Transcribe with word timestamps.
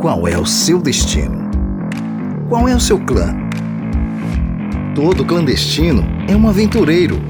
Qual 0.00 0.26
é 0.26 0.38
o 0.38 0.46
seu 0.46 0.80
destino? 0.80 1.50
Qual 2.48 2.66
é 2.66 2.74
o 2.74 2.80
seu 2.80 2.98
clã? 2.98 3.36
Todo 4.94 5.26
clandestino 5.26 6.02
é 6.26 6.34
um 6.34 6.48
aventureiro. 6.48 7.20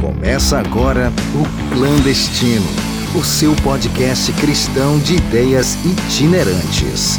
Começa 0.00 0.56
agora 0.56 1.12
o 1.34 1.74
Clandestino, 1.74 2.64
o 3.12 3.24
seu 3.24 3.56
podcast 3.56 4.32
cristão 4.34 5.00
de 5.00 5.16
ideias 5.16 5.76
itinerantes. 5.84 7.18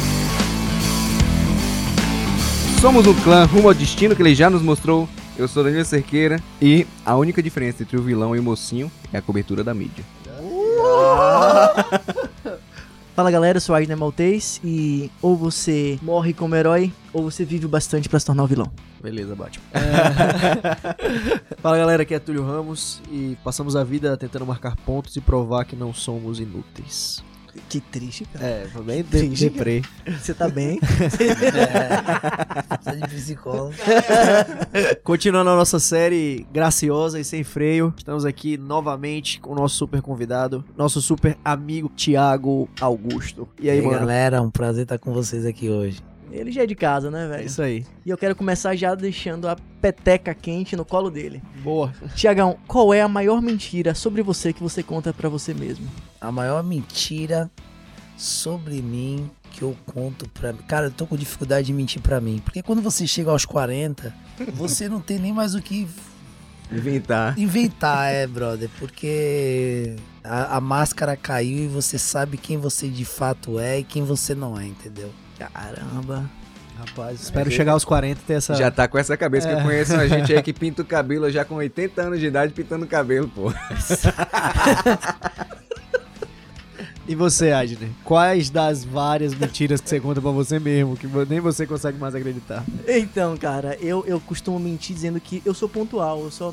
Somos 2.80 3.06
um 3.06 3.12
clã 3.12 3.44
rumo 3.44 3.68
ao 3.68 3.74
destino 3.74 4.16
que 4.16 4.22
ele 4.22 4.34
já 4.34 4.48
nos 4.48 4.62
mostrou. 4.62 5.06
Eu 5.36 5.46
sou 5.46 5.62
Daniel 5.62 5.84
Cerqueira 5.84 6.40
e 6.62 6.86
a 7.04 7.14
única 7.14 7.42
diferença 7.42 7.82
entre 7.82 7.98
o 7.98 8.02
vilão 8.02 8.34
e 8.34 8.38
o 8.38 8.42
mocinho 8.42 8.90
é 9.12 9.18
a 9.18 9.22
cobertura 9.22 9.62
da 9.62 9.74
mídia. 9.74 10.02
Fala 13.18 13.32
galera, 13.32 13.56
eu 13.56 13.60
sou 13.60 13.74
Agner 13.74 13.98
Maltês 13.98 14.60
e 14.62 15.10
ou 15.20 15.36
você 15.36 15.98
morre 16.00 16.32
como 16.32 16.54
herói 16.54 16.92
ou 17.12 17.28
você 17.28 17.44
vive 17.44 17.66
bastante 17.66 18.08
pra 18.08 18.20
se 18.20 18.24
tornar 18.24 18.44
o 18.44 18.46
vilão. 18.46 18.70
Beleza, 19.02 19.34
Batman. 19.34 19.64
Fala 21.58 21.76
galera, 21.76 22.04
aqui 22.04 22.14
é 22.14 22.20
Túlio 22.20 22.46
Ramos 22.46 23.02
e 23.10 23.36
passamos 23.42 23.74
a 23.74 23.82
vida 23.82 24.16
tentando 24.16 24.46
marcar 24.46 24.76
pontos 24.76 25.16
e 25.16 25.20
provar 25.20 25.64
que 25.64 25.74
não 25.74 25.92
somos 25.92 26.38
inúteis. 26.38 27.24
Que 27.68 27.80
triste, 27.80 28.24
cara. 28.32 28.44
É, 28.46 28.66
foi 28.72 28.82
bem 28.82 29.02
de 29.02 29.04
Triste, 29.10 29.48
deprê. 29.50 29.82
Você 30.20 30.34
tá 30.34 30.48
bem? 30.48 30.78
Precisa 32.80 33.06
de 33.06 33.14
psicólogo. 33.14 33.74
Continuando 35.04 35.50
a 35.50 35.56
nossa 35.56 35.78
série 35.78 36.46
graciosa 36.52 37.18
e 37.20 37.24
sem 37.24 37.42
freio, 37.44 37.92
estamos 37.96 38.24
aqui 38.24 38.56
novamente 38.56 39.40
com 39.40 39.52
o 39.52 39.54
nosso 39.54 39.76
super 39.76 40.02
convidado, 40.02 40.64
nosso 40.76 41.00
super 41.00 41.36
amigo 41.44 41.88
Thiago 41.90 42.68
Augusto. 42.80 43.48
E 43.60 43.68
aí, 43.70 43.80
mano? 43.82 43.98
galera, 43.98 44.42
um 44.42 44.50
prazer 44.50 44.82
estar 44.84 44.98
com 44.98 45.12
vocês 45.12 45.44
aqui 45.46 45.68
hoje. 45.68 46.00
Ele 46.30 46.52
já 46.52 46.62
é 46.62 46.66
de 46.66 46.74
casa, 46.74 47.10
né, 47.10 47.24
É 47.24 47.28
velho? 47.28 47.46
isso 47.46 47.62
aí. 47.62 47.86
E 48.04 48.10
eu 48.10 48.18
quero 48.18 48.36
começar 48.36 48.76
já 48.76 48.94
deixando 48.94 49.48
a 49.48 49.56
peteca 49.80 50.34
quente 50.34 50.76
no 50.76 50.84
colo 50.84 51.10
dele. 51.10 51.42
Boa. 51.62 51.90
Tiagão, 52.14 52.58
qual 52.66 52.92
é 52.92 53.00
a 53.00 53.08
maior 53.08 53.40
mentira 53.40 53.94
sobre 53.94 54.20
você 54.22 54.52
que 54.52 54.62
você 54.62 54.82
conta 54.82 55.10
pra 55.12 55.30
você 55.30 55.54
mesmo? 55.54 55.86
A 56.20 56.32
maior 56.32 56.62
mentira 56.62 57.50
sobre 58.16 58.82
mim 58.82 59.30
que 59.52 59.62
eu 59.62 59.76
conto 59.86 60.28
pra 60.28 60.52
mim. 60.52 60.60
Cara, 60.66 60.86
eu 60.86 60.90
tô 60.90 61.06
com 61.06 61.16
dificuldade 61.16 61.68
de 61.68 61.72
mentir 61.72 62.02
pra 62.02 62.20
mim. 62.20 62.40
Porque 62.44 62.62
quando 62.62 62.82
você 62.82 63.06
chega 63.06 63.30
aos 63.30 63.44
40, 63.44 64.12
você 64.54 64.88
não 64.88 65.00
tem 65.00 65.18
nem 65.18 65.32
mais 65.32 65.54
o 65.54 65.62
que 65.62 65.88
Inventar. 66.70 67.38
inventar, 67.38 68.12
é, 68.12 68.26
brother. 68.26 68.68
Porque 68.78 69.96
a, 70.22 70.56
a 70.56 70.60
máscara 70.60 71.16
caiu 71.16 71.64
e 71.64 71.68
você 71.68 71.98
sabe 71.98 72.36
quem 72.36 72.58
você 72.58 72.88
de 72.88 73.04
fato 73.04 73.58
é 73.58 73.78
e 73.78 73.84
quem 73.84 74.04
você 74.04 74.34
não 74.34 74.58
é, 74.58 74.66
entendeu? 74.66 75.10
Caramba. 75.38 76.28
Rapaz, 76.78 77.22
espero 77.22 77.50
chegar 77.50 77.72
aos 77.72 77.84
40 77.84 78.20
e 78.20 78.24
ter 78.24 78.34
essa. 78.34 78.54
Já 78.54 78.70
tá 78.70 78.86
com 78.86 78.96
essa 78.96 79.16
cabeça 79.16 79.48
que 79.48 79.54
eu 79.54 79.62
conheço 79.62 79.96
a 79.96 80.06
gente 80.06 80.32
aí 80.32 80.40
que 80.40 80.52
pinta 80.54 80.82
o 80.82 80.84
cabelo 80.84 81.28
já 81.28 81.44
com 81.44 81.56
80 81.56 82.00
anos 82.00 82.20
de 82.20 82.26
idade 82.26 82.52
pintando 82.52 82.84
o 82.84 82.88
cabelo, 82.88 83.26
pô. 83.28 83.52
E 87.08 87.14
você, 87.14 87.52
Adner? 87.52 87.88
Quais 88.04 88.50
das 88.50 88.84
várias 88.84 89.34
mentiras 89.34 89.80
que 89.80 89.88
você 89.88 89.98
conta 89.98 90.20
pra 90.20 90.30
você 90.30 90.58
mesmo, 90.58 90.94
que 90.94 91.06
nem 91.26 91.40
você 91.40 91.66
consegue 91.66 91.98
mais 91.98 92.14
acreditar? 92.14 92.62
Então, 92.86 93.34
cara, 93.34 93.78
eu, 93.80 94.04
eu 94.06 94.20
costumo 94.20 94.60
mentir 94.60 94.94
dizendo 94.94 95.18
que 95.18 95.40
eu 95.42 95.54
sou 95.54 95.70
pontual, 95.70 96.20
eu 96.20 96.30
só. 96.30 96.52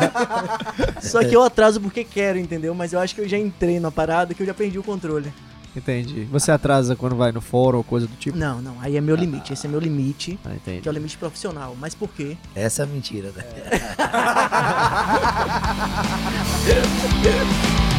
só 1.02 1.22
que 1.22 1.36
eu 1.36 1.42
atraso 1.42 1.78
porque 1.78 2.04
quero, 2.04 2.38
entendeu? 2.38 2.74
Mas 2.74 2.94
eu 2.94 3.00
acho 3.00 3.14
que 3.14 3.20
eu 3.20 3.28
já 3.28 3.36
entrei 3.36 3.78
na 3.78 3.90
parada 3.90 4.32
que 4.32 4.42
eu 4.42 4.46
já 4.46 4.54
perdi 4.54 4.78
o 4.78 4.82
controle. 4.82 5.30
Entendi. 5.76 6.24
Você 6.32 6.50
atrasa 6.50 6.96
quando 6.96 7.14
vai 7.14 7.30
no 7.30 7.42
fórum 7.42 7.76
ou 7.76 7.84
coisa 7.84 8.06
do 8.06 8.16
tipo? 8.16 8.38
Não, 8.38 8.62
não, 8.62 8.80
aí 8.80 8.96
é 8.96 9.00
meu 9.02 9.14
limite. 9.14 9.52
Esse 9.52 9.66
é 9.66 9.68
meu 9.68 9.78
limite, 9.78 10.38
Ah, 10.42 10.54
entendi. 10.54 10.80
que 10.80 10.88
é 10.88 10.90
o 10.90 10.94
limite 10.94 11.18
profissional. 11.18 11.76
Mas 11.78 11.94
por 11.94 12.08
quê? 12.08 12.34
Essa 12.54 12.80
é 12.80 12.84
a 12.84 12.86
mentira, 12.86 13.30
né? 13.36 13.44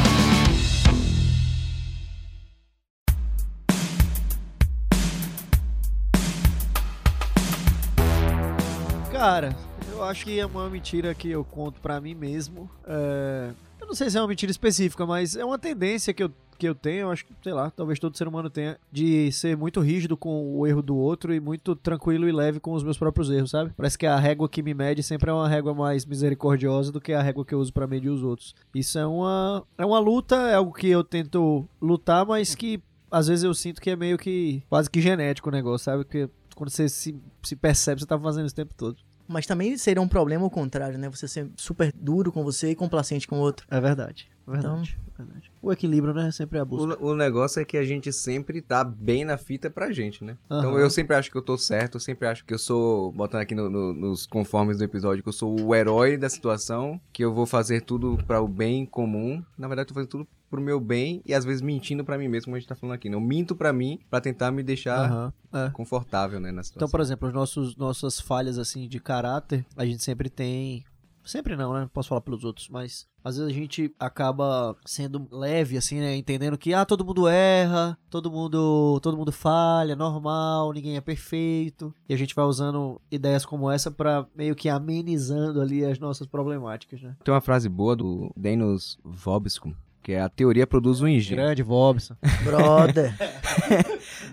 Cara, 9.17 9.55
eu 9.91 10.03
acho 10.03 10.23
que 10.23 10.39
é 10.39 10.45
uma 10.45 10.69
mentira 10.69 11.11
que 11.15 11.27
eu 11.27 11.43
conto 11.43 11.81
pra 11.81 11.99
mim 11.99 12.13
mesmo. 12.13 12.69
É, 12.85 13.49
Eu 13.81 13.87
não 13.87 13.95
sei 13.95 14.11
se 14.11 14.17
é 14.17 14.21
uma 14.21 14.27
mentira 14.27 14.51
específica, 14.51 15.07
mas 15.07 15.35
é 15.35 15.43
uma 15.43 15.57
tendência 15.57 16.13
que 16.13 16.21
eu, 16.21 16.29
que 16.55 16.69
eu 16.69 16.75
tenho, 16.75 16.99
eu 16.99 17.09
acho 17.11 17.25
que, 17.25 17.33
sei 17.41 17.51
lá, 17.51 17.71
talvez 17.71 17.97
todo 17.97 18.15
ser 18.15 18.27
humano 18.27 18.47
tenha, 18.47 18.77
de 18.91 19.31
ser 19.31 19.57
muito 19.57 19.79
rígido 19.79 20.15
com 20.15 20.55
o 20.59 20.67
erro 20.67 20.83
do 20.83 20.95
outro 20.95 21.33
e 21.33 21.39
muito 21.39 21.75
tranquilo 21.75 22.29
e 22.29 22.31
leve 22.31 22.59
com 22.59 22.73
os 22.73 22.83
meus 22.83 22.95
próprios 22.95 23.31
erros, 23.31 23.49
sabe? 23.49 23.73
Parece 23.75 23.97
que 23.97 24.05
a 24.05 24.19
régua 24.19 24.47
que 24.47 24.61
me 24.61 24.75
mede 24.75 25.01
sempre 25.01 25.31
é 25.31 25.33
uma 25.33 25.49
régua 25.49 25.73
mais 25.73 26.05
misericordiosa 26.05 26.91
do 26.91 27.01
que 27.01 27.11
a 27.11 27.21
régua 27.21 27.43
que 27.43 27.55
eu 27.55 27.59
uso 27.59 27.73
pra 27.73 27.87
medir 27.87 28.09
os 28.09 28.21
outros. 28.21 28.53
Isso 28.75 28.99
é 28.99 29.07
uma, 29.07 29.63
é 29.79 29.85
uma 29.85 29.97
luta, 29.97 30.35
é 30.47 30.53
algo 30.53 30.71
que 30.71 30.89
eu 30.89 31.03
tento 31.03 31.67
lutar, 31.81 32.23
mas 32.23 32.53
que 32.53 32.79
às 33.09 33.27
vezes 33.27 33.43
eu 33.43 33.53
sinto 33.55 33.81
que 33.81 33.89
é 33.89 33.95
meio 33.95 34.15
que 34.19 34.61
quase 34.69 34.87
que 34.91 35.01
genético 35.01 35.49
o 35.49 35.51
negócio, 35.51 35.85
sabe? 35.85 36.03
Porque 36.03 36.29
quando 36.57 36.69
você 36.71 36.89
se, 36.89 37.15
se 37.43 37.55
percebe, 37.55 38.01
você 38.01 38.07
tá 38.07 38.19
fazendo 38.19 38.45
isso 38.45 38.53
o 38.53 38.55
tempo 38.55 38.73
todo. 38.75 39.06
Mas 39.27 39.45
também 39.45 39.77
seria 39.77 40.01
um 40.01 40.07
problema 40.07 40.45
o 40.45 40.49
contrário, 40.49 40.97
né? 40.97 41.09
Você 41.09 41.27
ser 41.27 41.49
super 41.57 41.91
duro 41.93 42.31
com 42.31 42.43
você 42.43 42.71
e 42.71 42.75
complacente 42.75 43.27
com 43.27 43.37
o 43.37 43.41
outro. 43.41 43.65
É 43.69 43.79
verdade. 43.79 44.29
É 44.47 44.51
verdade. 44.51 44.97
é 45.19 45.23
verdade. 45.23 45.51
O 45.61 45.73
equilíbrio, 45.73 46.13
né? 46.13 46.31
Sempre 46.31 46.57
é 46.57 46.61
a 46.61 46.65
busca. 46.65 46.97
O, 47.03 47.09
o 47.09 47.15
negócio 47.15 47.61
é 47.61 47.65
que 47.65 47.75
a 47.77 47.83
gente 47.83 48.13
sempre 48.13 48.61
tá 48.61 48.83
bem 48.83 49.25
na 49.25 49.37
fita 49.37 49.69
pra 49.69 49.91
gente, 49.91 50.23
né? 50.23 50.37
Então 50.45 50.71
Aham. 50.71 50.79
eu 50.79 50.89
sempre 50.89 51.15
acho 51.17 51.29
que 51.29 51.37
eu 51.37 51.41
tô 51.41 51.57
certo, 51.57 51.95
eu 51.95 51.99
sempre 51.99 52.27
acho 52.27 52.45
que 52.45 52.53
eu 52.53 52.59
sou, 52.59 53.11
botando 53.11 53.41
aqui 53.41 53.53
no- 53.53 53.69
no- 53.69 53.93
nos 53.93 54.25
conformes 54.25 54.77
do 54.77 54.83
episódio, 54.85 55.21
que 55.21 55.27
eu 55.27 55.33
sou 55.33 55.59
o 55.59 55.75
herói 55.75 56.15
da 56.15 56.29
situação, 56.29 56.99
que 57.11 57.23
eu 57.25 57.33
vou 57.33 57.45
fazer 57.45 57.81
tudo 57.81 58.17
para 58.25 58.39
o 58.41 58.47
bem 58.47 58.85
comum. 58.85 59.43
Na 59.57 59.67
verdade, 59.67 59.85
eu 59.85 59.89
tô 59.89 59.93
fazendo 59.95 60.09
tudo 60.09 60.27
pro 60.49 60.61
meu 60.61 60.79
bem 60.79 61.21
e 61.25 61.33
às 61.33 61.43
vezes 61.45 61.61
mentindo 61.61 62.03
pra 62.03 62.17
mim 62.17 62.27
mesmo, 62.27 62.45
como 62.45 62.55
a 62.55 62.59
gente 62.59 62.67
tá 62.69 62.75
falando 62.75 62.95
aqui. 62.95 63.09
né? 63.09 63.15
Eu 63.15 63.21
minto 63.21 63.55
pra 63.55 63.71
mim 63.73 63.99
pra 64.09 64.21
tentar 64.21 64.51
me 64.51 64.63
deixar 64.63 64.99
Aham, 65.09 65.33
é. 65.53 65.69
confortável, 65.71 66.39
né, 66.39 66.51
na 66.51 66.63
situação. 66.63 66.85
Então, 66.85 66.91
por 66.91 67.01
exemplo, 67.01 67.27
os 67.27 67.33
nossos, 67.33 67.75
nossas 67.75 68.19
falhas 68.19 68.57
assim 68.57 68.87
de 68.87 68.99
caráter, 68.99 69.65
a 69.75 69.85
gente 69.85 70.03
sempre 70.03 70.29
tem. 70.29 70.83
Sempre 71.25 71.57
não, 71.57 71.73
né? 71.73 71.81
Não 71.81 71.87
posso 71.89 72.07
falar 72.07 72.21
pelos 72.21 72.45
outros, 72.45 72.69
mas 72.69 73.05
às 73.21 73.35
vezes 73.35 73.51
a 73.51 73.53
gente 73.53 73.93
acaba 73.99 74.73
sendo 74.85 75.27
leve, 75.29 75.75
assim, 75.75 75.99
né? 75.99 76.15
Entendendo 76.15 76.57
que, 76.57 76.73
ah, 76.73 76.85
todo 76.85 77.03
mundo 77.03 77.27
erra, 77.27 77.97
todo 78.09 78.31
mundo, 78.31 78.97
todo 79.01 79.17
mundo 79.17 79.33
falha, 79.33 79.93
normal, 79.93 80.71
ninguém 80.71 80.95
é 80.95 81.01
perfeito. 81.01 81.93
E 82.07 82.13
a 82.13 82.17
gente 82.17 82.33
vai 82.33 82.45
usando 82.45 83.01
ideias 83.11 83.45
como 83.45 83.69
essa 83.69 83.91
pra 83.91 84.25
meio 84.33 84.55
que 84.55 84.69
amenizando 84.69 85.59
ali 85.59 85.83
as 85.83 85.99
nossas 85.99 86.25
problemáticas, 86.27 87.01
né? 87.01 87.17
Tem 87.25 87.33
uma 87.33 87.41
frase 87.41 87.67
boa 87.67 87.93
do 87.93 88.31
Denis 88.37 88.97
Vobskum, 89.03 89.73
que 90.07 90.13
é 90.13 90.21
a 90.21 90.29
teoria 90.29 90.65
produz 90.65 91.01
o 91.01 91.07
ingênuo. 91.07 91.43
Grande 91.43 91.61
Vobson. 91.61 92.15
Brother. 92.41 93.13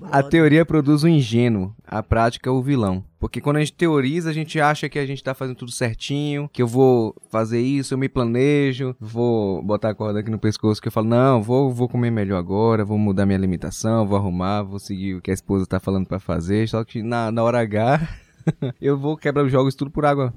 A 0.09 0.23
teoria 0.23 0.65
produz 0.65 1.03
o 1.03 1.09
ingênuo, 1.09 1.75
a 1.85 2.01
prática 2.01 2.53
o 2.53 2.63
vilão. 2.63 3.03
Porque 3.19 3.41
quando 3.41 3.57
a 3.57 3.59
gente 3.59 3.73
teoriza, 3.73 4.31
a 4.31 4.33
gente 4.33 4.61
acha 4.61 4.89
que 4.89 5.01
a 5.01 5.05
gente 5.05 5.25
tá 5.25 5.35
fazendo 5.35 5.57
tudo 5.57 5.73
certinho, 5.73 6.49
que 6.53 6.63
eu 6.63 6.69
vou 6.69 7.13
fazer 7.29 7.61
isso, 7.61 7.93
eu 7.93 7.99
me 7.99 8.09
planejo, 8.09 8.95
vou 9.01 9.61
botar 9.65 9.89
a 9.89 9.95
corda 9.97 10.21
aqui 10.21 10.31
no 10.31 10.39
pescoço, 10.39 10.81
que 10.81 10.87
eu 10.87 10.93
falo, 10.93 11.09
não, 11.09 11.43
vou, 11.43 11.73
vou 11.73 11.89
comer 11.89 12.13
melhor 12.13 12.39
agora, 12.39 12.85
vou 12.85 12.97
mudar 12.97 13.27
minha 13.27 13.37
alimentação, 13.37 14.07
vou 14.07 14.17
arrumar, 14.17 14.63
vou 14.63 14.79
seguir 14.79 15.17
o 15.17 15.21
que 15.21 15.33
a 15.33 15.35
esposa 15.35 15.67
tá 15.67 15.81
falando 15.81 16.07
pra 16.07 16.21
fazer, 16.21 16.69
só 16.69 16.85
que 16.85 17.03
na, 17.03 17.33
na 17.33 17.43
hora 17.43 17.59
H, 17.59 18.09
eu 18.81 18.97
vou 18.97 19.17
quebrar 19.17 19.45
os 19.45 19.51
jogos 19.51 19.75
tudo 19.75 19.91
por 19.91 20.07
água. 20.07 20.33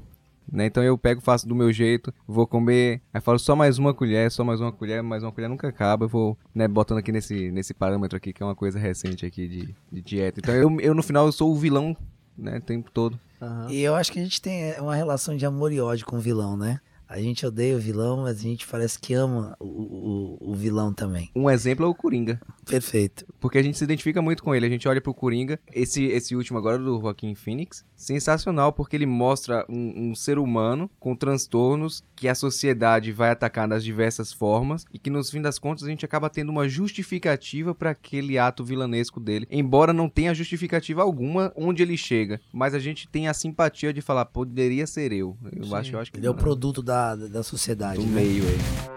Né? 0.52 0.66
Então 0.66 0.84
eu 0.84 0.97
pego, 0.97 1.22
faço 1.22 1.47
do 1.47 1.56
meu 1.56 1.72
jeito, 1.74 2.13
vou 2.25 2.47
comer, 2.47 3.02
aí 3.13 3.19
falo 3.19 3.38
só 3.38 3.56
mais 3.56 3.78
uma 3.78 3.94
colher, 3.94 4.31
só 4.31 4.44
mais 4.44 4.62
uma 4.62 4.72
colher, 4.72 5.03
mais 5.03 5.24
uma 5.24 5.31
colher 5.31 5.50
nunca 5.50 5.68
acaba, 5.68 6.06
eu 6.06 6.09
vou, 6.09 6.38
né, 6.56 6.68
botando 6.68 7.00
aqui 7.00 7.12
nesse, 7.12 7.52
nesse 7.52 7.74
parâmetro 7.74 8.16
aqui, 8.16 8.31
que 8.31 8.42
é 8.42 8.45
uma 8.45 8.56
coisa 8.56 8.80
recente 8.80 9.25
aqui 9.25 9.48
de, 9.48 9.75
de 9.92 10.01
dieta. 10.01 10.39
Então 10.39 10.56
eu, 10.56 10.80
eu 10.80 10.94
no 10.94 11.04
final 11.04 11.25
eu 11.25 11.31
sou 11.31 11.51
o 11.51 11.56
vilão, 11.56 11.95
né, 12.38 12.57
o 12.57 12.62
tempo 12.62 12.89
todo. 12.92 13.19
Aham. 13.42 13.68
E 13.69 13.81
eu 13.81 13.94
acho 13.95 14.12
que 14.12 14.19
a 14.19 14.24
gente 14.24 14.42
tem 14.42 14.80
uma 14.80 14.95
relação 14.95 15.36
de 15.36 15.45
amor 15.45 15.71
e 15.71 15.80
ódio 15.80 16.06
com 16.06 16.18
o 16.18 16.19
vilão, 16.19 16.57
né? 16.57 16.80
A 17.07 17.19
gente 17.19 17.45
odeia 17.45 17.75
o 17.75 17.80
vilão, 17.80 18.24
mas 18.24 18.39
a 18.39 18.44
gente 18.44 18.68
parece 18.68 19.00
que 19.00 19.13
ama 19.13 19.56
o, 19.59 19.65
o, 19.65 20.51
o 20.51 20.56
vilão 20.56 20.94
também. 20.94 21.30
Um 21.36 21.50
exemplo 21.50 21.86
é 21.86 21.88
o 21.88 21.95
Coringa. 21.95 22.39
Perfeito. 22.65 23.25
Porque 23.39 23.57
a 23.57 23.63
gente 23.63 23.77
se 23.77 23.83
identifica 23.83 24.21
muito 24.21 24.44
com 24.44 24.54
ele. 24.54 24.65
A 24.65 24.69
gente 24.69 24.88
olha 24.88 25.00
pro 25.00 25.13
Coringa. 25.13 25.59
Esse, 25.74 26.04
esse 26.06 26.36
último 26.36 26.57
agora 26.57 26.77
do 26.77 27.00
Joaquim 27.00 27.33
Phoenix. 27.33 27.86
Sensacional, 27.95 28.74
porque 28.74 28.95
ele 28.95 29.06
mostra 29.06 29.65
um, 29.69 30.09
um 30.09 30.15
ser 30.15 30.38
humano 30.38 30.89
com 31.00 31.15
transtornos 31.15 32.04
que 32.15 32.27
a 32.27 32.36
sociedade 32.36 33.12
vai 33.12 33.31
atacar 33.31 33.68
das 33.68 33.83
diversas 33.83 34.33
formas. 34.33 34.86
E 34.94 35.00
que 35.00 35.09
no 35.09 35.24
fim 35.24 35.42
das 35.42 35.57
contas 35.57 35.86
a 35.86 35.89
gente 35.89 36.06
acaba 36.06 36.30
tendo 36.30 36.50
uma 36.50 36.68
justificativa 36.68 37.74
para 37.74 37.92
aquele 37.92 38.38
ato 38.38 38.65
vilanesco 38.65 39.19
dele. 39.19 39.48
Embora 39.50 39.94
não 39.94 40.09
tenha 40.09 40.33
justificativa 40.33 41.01
alguma 41.01 41.54
onde 41.56 41.81
ele 41.81 41.98
chega. 41.98 42.42
Mas 42.51 42.74
a 42.74 42.80
gente 42.80 43.07
tem 43.07 43.27
a 43.27 43.33
simpatia 43.33 43.94
de 43.94 44.01
falar, 44.01 44.25
poderia 44.25 44.86
ser 44.86 45.12
eu. 45.12 45.38
Eu 45.56 45.63
Sim. 45.63 45.75
acho, 45.75 45.95
eu 45.95 46.00
acho 46.00 46.12
que 46.12 46.19
Ele 46.19 46.27
é 46.27 46.30
o 46.30 46.36
produto 46.36 46.81
da, 46.81 46.96
da 47.15 47.44
sociedade. 47.44 47.99
do 47.99 48.05
né? 48.05 48.21
meio 48.21 48.44
aí. 48.44 48.88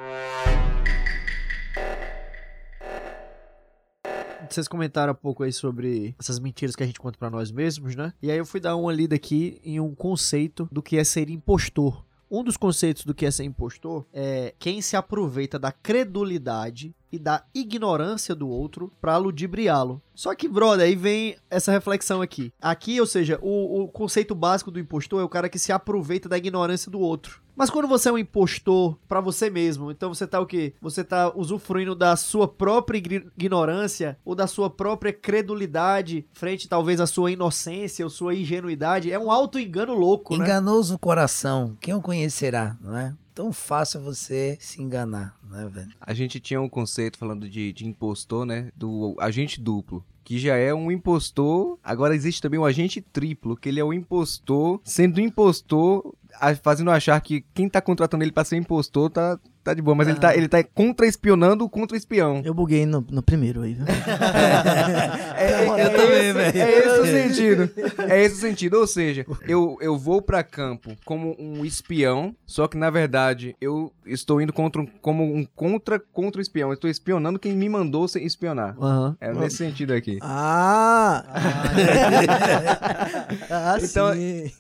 vocês 4.52 4.66
comentaram 4.66 5.12
um 5.12 5.16
pouco 5.16 5.44
aí 5.44 5.52
sobre 5.52 6.14
essas 6.18 6.40
mentiras 6.40 6.74
que 6.74 6.82
a 6.82 6.86
gente 6.86 6.98
conta 6.98 7.16
pra 7.16 7.30
nós 7.30 7.52
mesmos, 7.52 7.94
né? 7.94 8.12
E 8.20 8.30
aí 8.30 8.38
eu 8.38 8.44
fui 8.44 8.58
dar 8.58 8.74
uma 8.74 8.92
lida 8.92 9.14
aqui 9.14 9.60
em 9.64 9.78
um 9.78 9.94
conceito 9.94 10.68
do 10.72 10.82
que 10.82 10.96
é 10.96 11.04
ser 11.04 11.30
impostor. 11.30 12.04
Um 12.30 12.44
dos 12.44 12.56
conceitos 12.56 13.04
do 13.04 13.12
que 13.12 13.26
é 13.26 13.30
ser 13.30 13.42
impostor 13.42 14.06
é 14.12 14.54
quem 14.56 14.80
se 14.80 14.96
aproveita 14.96 15.58
da 15.58 15.72
credulidade 15.72 16.94
e 17.10 17.18
da 17.18 17.44
ignorância 17.52 18.36
do 18.36 18.48
outro 18.48 18.92
pra 19.00 19.16
ludibriá-lo. 19.16 20.00
Só 20.14 20.32
que, 20.32 20.46
brother, 20.46 20.86
aí 20.86 20.94
vem 20.94 21.36
essa 21.50 21.72
reflexão 21.72 22.22
aqui. 22.22 22.52
Aqui, 22.62 23.00
ou 23.00 23.06
seja, 23.06 23.36
o, 23.42 23.82
o 23.82 23.88
conceito 23.88 24.32
básico 24.32 24.70
do 24.70 24.78
impostor 24.78 25.20
é 25.20 25.24
o 25.24 25.28
cara 25.28 25.48
que 25.48 25.58
se 25.58 25.72
aproveita 25.72 26.28
da 26.28 26.38
ignorância 26.38 26.88
do 26.88 27.00
outro. 27.00 27.42
Mas 27.60 27.68
quando 27.68 27.86
você 27.86 28.08
é 28.08 28.12
um 28.12 28.16
impostor 28.16 28.96
pra 29.06 29.20
você 29.20 29.50
mesmo, 29.50 29.90
então 29.90 30.08
você 30.08 30.26
tá 30.26 30.40
o 30.40 30.46
quê? 30.46 30.72
Você 30.80 31.04
tá 31.04 31.30
usufruindo 31.36 31.94
da 31.94 32.16
sua 32.16 32.48
própria 32.48 32.96
ignorância 32.96 34.16
ou 34.24 34.34
da 34.34 34.46
sua 34.46 34.70
própria 34.70 35.12
credulidade 35.12 36.24
frente 36.32 36.66
talvez 36.66 37.02
à 37.02 37.06
sua 37.06 37.30
inocência 37.30 38.02
ou 38.02 38.08
sua 38.08 38.34
ingenuidade. 38.34 39.12
É 39.12 39.18
um 39.18 39.30
auto-engano 39.30 39.92
louco, 39.92 40.38
né? 40.38 40.42
Enganoso 40.42 40.94
o 40.94 40.98
coração, 40.98 41.76
quem 41.82 41.92
o 41.92 42.00
conhecerá, 42.00 42.78
não 42.80 42.96
é? 42.96 43.14
Tão 43.34 43.52
fácil 43.52 44.00
você 44.00 44.56
se 44.58 44.80
enganar, 44.80 45.36
né, 45.50 45.68
velho? 45.70 45.90
A 46.00 46.14
gente 46.14 46.40
tinha 46.40 46.62
um 46.62 46.68
conceito 46.68 47.18
falando 47.18 47.46
de, 47.46 47.74
de 47.74 47.86
impostor, 47.86 48.46
né? 48.46 48.70
Do 48.74 49.14
agente 49.20 49.60
duplo. 49.60 50.02
Que 50.24 50.38
já 50.38 50.56
é 50.56 50.72
um 50.72 50.90
impostor. 50.90 51.78
Agora 51.82 52.14
existe 52.14 52.40
também 52.40 52.58
um 52.60 52.64
agente 52.64 53.00
triplo, 53.00 53.56
que 53.56 53.68
ele 53.68 53.80
é 53.80 53.84
o 53.84 53.92
impostor, 53.92 54.80
sendo 54.84 55.20
impostor, 55.20 56.14
fazendo 56.62 56.90
achar 56.90 57.20
que 57.20 57.44
quem 57.54 57.68
tá 57.68 57.80
contratando 57.80 58.22
ele 58.24 58.32
pra 58.32 58.44
ser 58.44 58.56
impostor 58.56 59.10
tá, 59.10 59.38
tá 59.62 59.74
de 59.74 59.82
boa. 59.82 59.94
Mas 59.94 60.08
ele, 60.08 60.18
tá, 60.18 60.34
ele 60.36 60.48
tá 60.48 60.62
contra-espionando 60.64 61.64
o 61.64 61.68
contra-espião. 61.68 62.42
Eu 62.44 62.54
buguei 62.54 62.84
no, 62.86 63.04
no 63.10 63.22
primeiro 63.22 63.62
aí, 63.62 63.74
viu? 63.74 63.86
É, 65.36 65.64
Eu 65.66 65.74
é 65.76 65.88
também, 65.88 66.18
esse- 66.20 66.32
velho. 66.32 66.58
É 66.58 66.78
esse 66.78 66.98
o 67.00 67.04
sentido. 67.06 67.70
É 68.10 68.22
esse 68.22 68.34
o 68.34 68.38
sentido. 68.38 68.74
Ou 68.78 68.86
seja, 68.86 69.24
eu, 69.46 69.76
eu 69.80 69.96
vou 69.98 70.20
pra 70.22 70.42
campo 70.42 70.94
como 71.04 71.34
um 71.38 71.64
espião, 71.64 72.34
só 72.46 72.66
que 72.68 72.76
na 72.76 72.90
verdade 72.90 73.56
eu 73.60 73.92
estou 74.06 74.40
indo 74.40 74.52
contra 74.52 74.82
um, 74.82 74.86
como 74.86 75.24
um 75.24 75.44
contra 75.54 75.98
contra 75.98 76.40
espião. 76.42 76.68
Eu 76.70 76.74
estou 76.74 76.90
espionando 76.90 77.38
quem 77.38 77.52
me 77.56 77.68
mandou 77.68 78.06
se- 78.08 78.20
espionar. 78.24 78.76
Aham. 78.80 79.16
É 79.20 79.32
nesse 79.32 79.56
sentido 79.56 79.92
aqui. 79.94 80.18
Ah! 80.20 81.24
ah, 83.50 83.78
Então, 83.82 84.12
sim. 84.14 84.50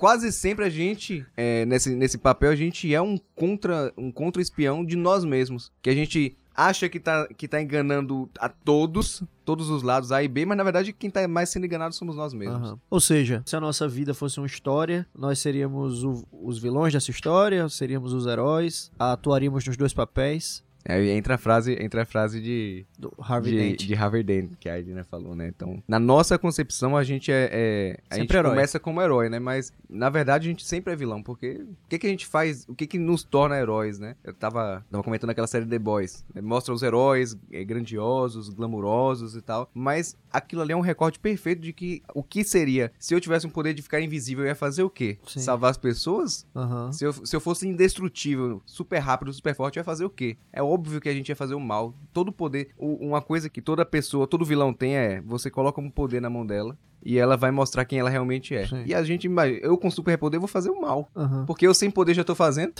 Quase 0.00 0.32
sempre 0.32 0.64
a 0.64 0.70
gente, 0.70 1.26
é, 1.36 1.66
nesse, 1.66 1.94
nesse 1.94 2.16
papel, 2.16 2.50
a 2.50 2.56
gente 2.56 2.92
é 2.94 3.02
um 3.02 3.18
contra 3.36 3.92
um 3.98 4.10
contra 4.10 4.40
espião 4.40 4.82
de 4.82 4.96
nós 4.96 5.26
mesmos. 5.26 5.70
Que 5.82 5.90
a 5.90 5.94
gente 5.94 6.34
acha 6.56 6.88
que 6.88 6.98
tá, 6.98 7.28
que 7.36 7.46
tá 7.46 7.60
enganando 7.60 8.28
a 8.38 8.48
todos, 8.48 9.22
todos 9.44 9.68
os 9.68 9.82
lados, 9.82 10.10
A 10.10 10.22
e 10.22 10.28
B, 10.28 10.46
mas 10.46 10.56
na 10.56 10.64
verdade 10.64 10.92
quem 10.94 11.10
tá 11.10 11.28
mais 11.28 11.50
sendo 11.50 11.66
enganado 11.66 11.94
somos 11.94 12.16
nós 12.16 12.32
mesmos. 12.32 12.56
Aham. 12.56 12.80
Ou 12.88 12.98
seja, 13.00 13.42
se 13.44 13.54
a 13.54 13.60
nossa 13.60 13.86
vida 13.86 14.14
fosse 14.14 14.38
uma 14.40 14.46
história, 14.46 15.06
nós 15.14 15.38
seríamos 15.38 16.02
o- 16.02 16.24
os 16.32 16.58
vilões 16.58 16.94
dessa 16.94 17.10
história, 17.10 17.68
seríamos 17.68 18.14
os 18.14 18.26
heróis, 18.26 18.90
atuaríamos 18.98 19.66
nos 19.66 19.76
dois 19.76 19.92
papéis 19.92 20.62
Aí 20.88 21.10
entra 21.10 21.34
a 21.34 21.38
frase, 21.38 21.76
entra 21.80 22.02
a 22.02 22.06
frase 22.06 22.40
de, 22.40 22.86
do 22.98 23.12
Harvey 23.20 23.52
de, 23.52 23.58
Dent. 23.58 23.86
de 23.86 23.94
Harvey 23.94 24.22
Dent, 24.22 24.52
que 24.58 24.68
a 24.68 24.78
Edna 24.78 25.04
falou, 25.04 25.34
né? 25.34 25.48
Então, 25.48 25.82
na 25.86 25.98
nossa 25.98 26.38
concepção, 26.38 26.96
a 26.96 27.04
gente 27.04 27.30
é. 27.30 27.48
é- 27.52 27.98
a 28.10 28.14
Sempre 28.14 28.20
gente 28.34 28.36
herói. 28.36 28.50
começa 28.52 28.80
como 28.80 29.00
herói, 29.02 29.28
né? 29.28 29.38
Mas, 29.38 29.72
na 29.88 30.08
verdade, 30.08 30.48
a 30.48 30.50
gente 30.50 30.64
sempre 30.64 30.92
é 30.92 30.96
vilão, 30.96 31.22
porque 31.22 31.60
o 31.84 31.88
que, 31.88 31.98
que 31.98 32.06
a 32.06 32.10
gente 32.10 32.26
faz, 32.26 32.64
o 32.68 32.74
que, 32.74 32.86
que 32.86 32.98
nos 32.98 33.22
torna 33.22 33.56
heróis, 33.58 33.98
né? 33.98 34.16
Eu 34.24 34.32
tava, 34.34 34.84
tava 34.90 35.02
comentando 35.04 35.30
aquela 35.30 35.46
série 35.46 35.66
The 35.66 35.78
Boys. 35.78 36.24
né? 36.34 36.40
Mostra 36.40 36.72
os 36.74 36.82
heróis 36.82 37.36
é, 37.52 37.62
grandiosos, 37.64 38.48
glamurosos 38.48 39.36
e 39.36 39.42
tal. 39.42 39.70
Mas 39.74 40.16
aquilo 40.32 40.62
ali 40.62 40.72
é 40.72 40.76
um 40.76 40.80
recorte 40.80 41.18
perfeito 41.18 41.60
de 41.60 41.72
que 41.72 42.02
o 42.14 42.22
que 42.22 42.42
seria 42.44 42.92
se 42.98 43.14
eu 43.14 43.20
tivesse 43.20 43.46
um 43.46 43.50
poder 43.50 43.74
de 43.74 43.82
ficar 43.82 44.00
invisível, 44.00 44.44
eu 44.44 44.48
ia 44.48 44.54
fazer 44.54 44.82
o 44.82 44.90
quê? 44.90 45.18
Sim. 45.26 45.40
Salvar 45.40 45.70
as 45.70 45.76
pessoas? 45.78 46.46
Aham. 46.54 46.92
Se 46.92 47.04
eu, 47.04 47.12
se 47.12 47.34
eu 47.36 47.40
fosse 47.40 47.66
indestrutível, 47.68 48.62
super 48.64 48.98
rápido, 48.98 49.32
super 49.32 49.54
forte, 49.54 49.76
eu 49.76 49.80
ia 49.80 49.84
fazer 49.84 50.04
o 50.04 50.10
quê? 50.10 50.36
É 50.52 50.62
óbvio 50.70 51.00
que 51.00 51.08
a 51.08 51.14
gente 51.14 51.28
ia 51.28 51.36
fazer 51.36 51.54
o 51.54 51.60
mal. 51.60 51.94
Todo 52.12 52.32
poder. 52.32 52.70
uma 52.78 53.20
coisa 53.20 53.48
que 53.48 53.60
toda 53.60 53.84
pessoa, 53.84 54.26
todo 54.26 54.44
vilão 54.44 54.72
tem 54.72 54.96
é: 54.96 55.20
você 55.20 55.50
coloca 55.50 55.80
um 55.80 55.90
poder 55.90 56.20
na 56.20 56.30
mão 56.30 56.46
dela 56.46 56.76
e 57.02 57.16
ela 57.18 57.34
vai 57.36 57.50
mostrar 57.50 57.84
quem 57.86 57.98
ela 57.98 58.10
realmente 58.10 58.54
é. 58.54 58.66
Sim. 58.66 58.82
E 58.84 58.94
a 58.94 59.02
gente, 59.02 59.24
imagina, 59.24 59.58
eu 59.62 59.76
com 59.78 59.90
super 59.90 60.18
poder 60.18 60.38
vou 60.38 60.46
fazer 60.48 60.68
o 60.70 60.78
mal. 60.80 61.08
Aham. 61.16 61.46
Porque 61.46 61.66
eu 61.66 61.72
sem 61.72 61.90
poder 61.90 62.12
já 62.12 62.22
tô 62.22 62.34
fazendo. 62.34 62.74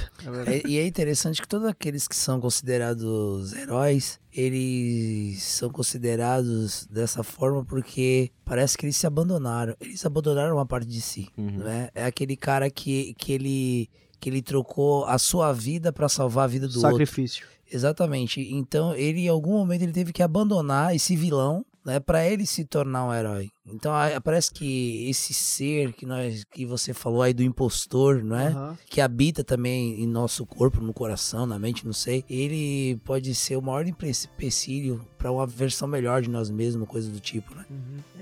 É- 0.47 0.67
e 0.69 0.79
é 0.79 0.87
interessante 0.87 1.41
que 1.41 1.49
todos 1.49 1.67
aqueles 1.67 2.07
que 2.07 2.15
são 2.15 2.39
considerados 2.41 3.55
heróis, 3.55 4.21
eles 4.33 5.43
são 5.43 5.71
considerados 5.71 6.87
dessa 6.91 7.23
forma 7.23 7.65
porque 7.65 8.31
parece 8.45 8.77
que 8.77 8.85
eles 8.87 8.97
se 8.97 9.07
abandonaram. 9.07 9.75
Eles 9.81 10.05
abandonaram 10.05 10.57
uma 10.57 10.67
parte 10.67 10.87
de 10.87 11.01
si, 11.01 11.29
Uhum. 11.37 11.59
né? 11.59 11.89
É 11.95 12.05
aquele 12.05 12.37
cara 12.37 12.71
que, 12.71 13.15
que 13.19 13.33
ele 13.33 13.89
que 14.19 14.29
ele 14.29 14.43
trocou 14.43 15.07
a 15.07 15.17
sua 15.17 15.51
vida 15.51 15.91
pra 15.95 16.07
salvar 16.07 16.45
a 16.45 16.47
vida 16.47 16.69
do 16.69 16.75
outro. 16.75 16.91
Sacrifício. 16.91 17.47
Exatamente. 17.71 18.41
Então, 18.53 18.95
ele 18.95 19.21
em 19.21 19.29
algum 19.29 19.53
momento 19.53 19.83
ele 19.83 19.93
teve 19.93 20.13
que 20.13 20.23
abandonar 20.23 20.95
esse 20.95 21.15
vilão, 21.17 21.65
né, 21.85 21.99
para 21.99 22.27
ele 22.29 22.45
se 22.45 22.65
tornar 22.67 23.07
um 23.07 23.15
herói. 23.15 23.49
Então, 23.67 23.93
parece 24.23 24.53
que 24.53 25.09
esse 25.09 25.33
ser 25.33 25.93
que 25.95 26.05
nós 26.05 26.45
que 26.45 26.67
você 26.67 26.93
falou 26.93 27.23
aí 27.23 27.33
do 27.33 27.43
impostor, 27.43 28.23
não 28.23 28.37
é? 28.37 28.49
Aham. 28.49 28.79
que 28.87 29.01
habita 29.01 29.43
também 29.43 30.03
em 30.03 30.07
nosso 30.07 30.45
corpo, 30.45 30.81
no 30.81 30.93
coração, 30.93 31.47
na 31.47 31.59
mente, 31.59 31.87
não 31.87 31.93
sei, 31.95 32.23
ele 32.29 33.01
pode 33.05 33.35
ser 33.35 33.57
o 33.57 33.63
maior 33.63 33.87
empe- 33.87 34.11
empecilho 34.35 35.01
para 35.17 35.33
uma 35.33 35.47
versão 35.47 35.89
melhor 35.89 36.21
de 36.21 36.29
nós 36.29 36.51
mesmos, 36.51 36.87
coisa 36.89 37.11
do 37.11 37.19
tipo, 37.21 37.55
né? 37.55 37.65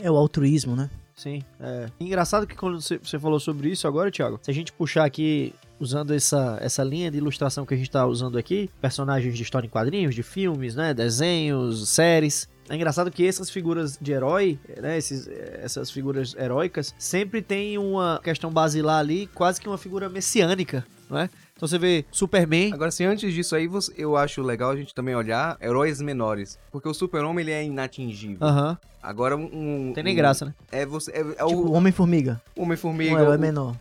É 0.01 0.09
o 0.11 0.17
altruísmo, 0.17 0.77
né? 0.77 0.89
Sim. 1.19 1.43
É. 1.61 1.89
Engraçado 1.99 2.47
que 2.47 2.55
quando 2.55 2.81
você 2.81 3.19
falou 3.19 3.41
sobre 3.41 3.69
isso 3.69 3.89
agora, 3.89 4.09
Thiago, 4.09 4.39
se 4.41 4.49
a 4.49 4.55
gente 4.55 4.73
puxar 4.73 5.05
aqui, 5.05 5.53
usando 5.81 6.15
essa, 6.15 6.57
essa 6.61 6.85
linha 6.85 7.11
de 7.11 7.19
ilustração 7.19 7.67
que 7.67 7.75
a 7.75 7.77
gente 7.77 7.91
tá 7.91 8.07
usando 8.07 8.39
aqui, 8.39 8.71
personagens 8.81 9.37
de 9.37 9.43
história 9.43 9.67
em 9.67 9.71
quadrinhos, 9.71 10.15
de 10.15 10.23
filmes, 10.23 10.77
né, 10.77 10.95
desenhos, 10.95 11.89
séries. 11.89 12.49
É 12.69 12.75
engraçado 12.77 13.11
que 13.11 13.27
essas 13.27 13.51
figuras 13.51 13.99
de 14.01 14.13
herói, 14.13 14.61
né, 14.81 14.97
esses, 14.97 15.27
essas 15.27 15.91
figuras 15.91 16.37
heróicas, 16.37 16.95
sempre 16.97 17.43
tem 17.43 17.77
uma 17.79 18.21
questão 18.23 18.51
basilar 18.51 19.01
ali, 19.01 19.27
quase 19.35 19.61
que 19.61 19.69
uma 19.69 19.79
figura 19.79 20.09
messiânica, 20.09 20.87
não 21.11 21.19
é? 21.19 21.29
Então 21.59 21.67
você 21.69 21.77
vê 21.77 22.05
Superman, 22.13 22.73
Agora, 22.73 22.89
se 22.93 23.03
antes 23.05 23.35
disso 23.35 23.57
aí, 23.57 23.69
eu 23.97 24.17
acho 24.17 24.41
legal 24.43 24.71
a 24.71 24.77
gente 24.77 24.95
também 24.95 25.17
olhar 25.17 25.57
heróis 25.61 26.01
menores. 26.01 26.57
Porque 26.71 26.89
o 26.89 26.95
super-homem, 26.95 27.43
ele 27.43 27.51
é 27.51 27.65
inatingível. 27.65 28.39
aham, 28.47 28.79
Agora, 29.03 29.37
um... 29.37 29.93
Tem 29.93 30.05
nem 30.05 30.13
um- 30.15 30.17
graça, 30.17 30.45
né? 30.45 30.55
É, 30.71 30.87
você, 30.87 31.11
é, 31.11 31.19
é 31.21 31.25
Tipo, 31.25 31.47
o 31.47 31.67
o 31.71 31.73
Homem-Formiga. 31.73 32.41
Homem-Formiga, 32.57 33.15
Um 33.17 33.19
herói 33.21 33.37
o- 33.37 33.41
menor. 33.41 33.75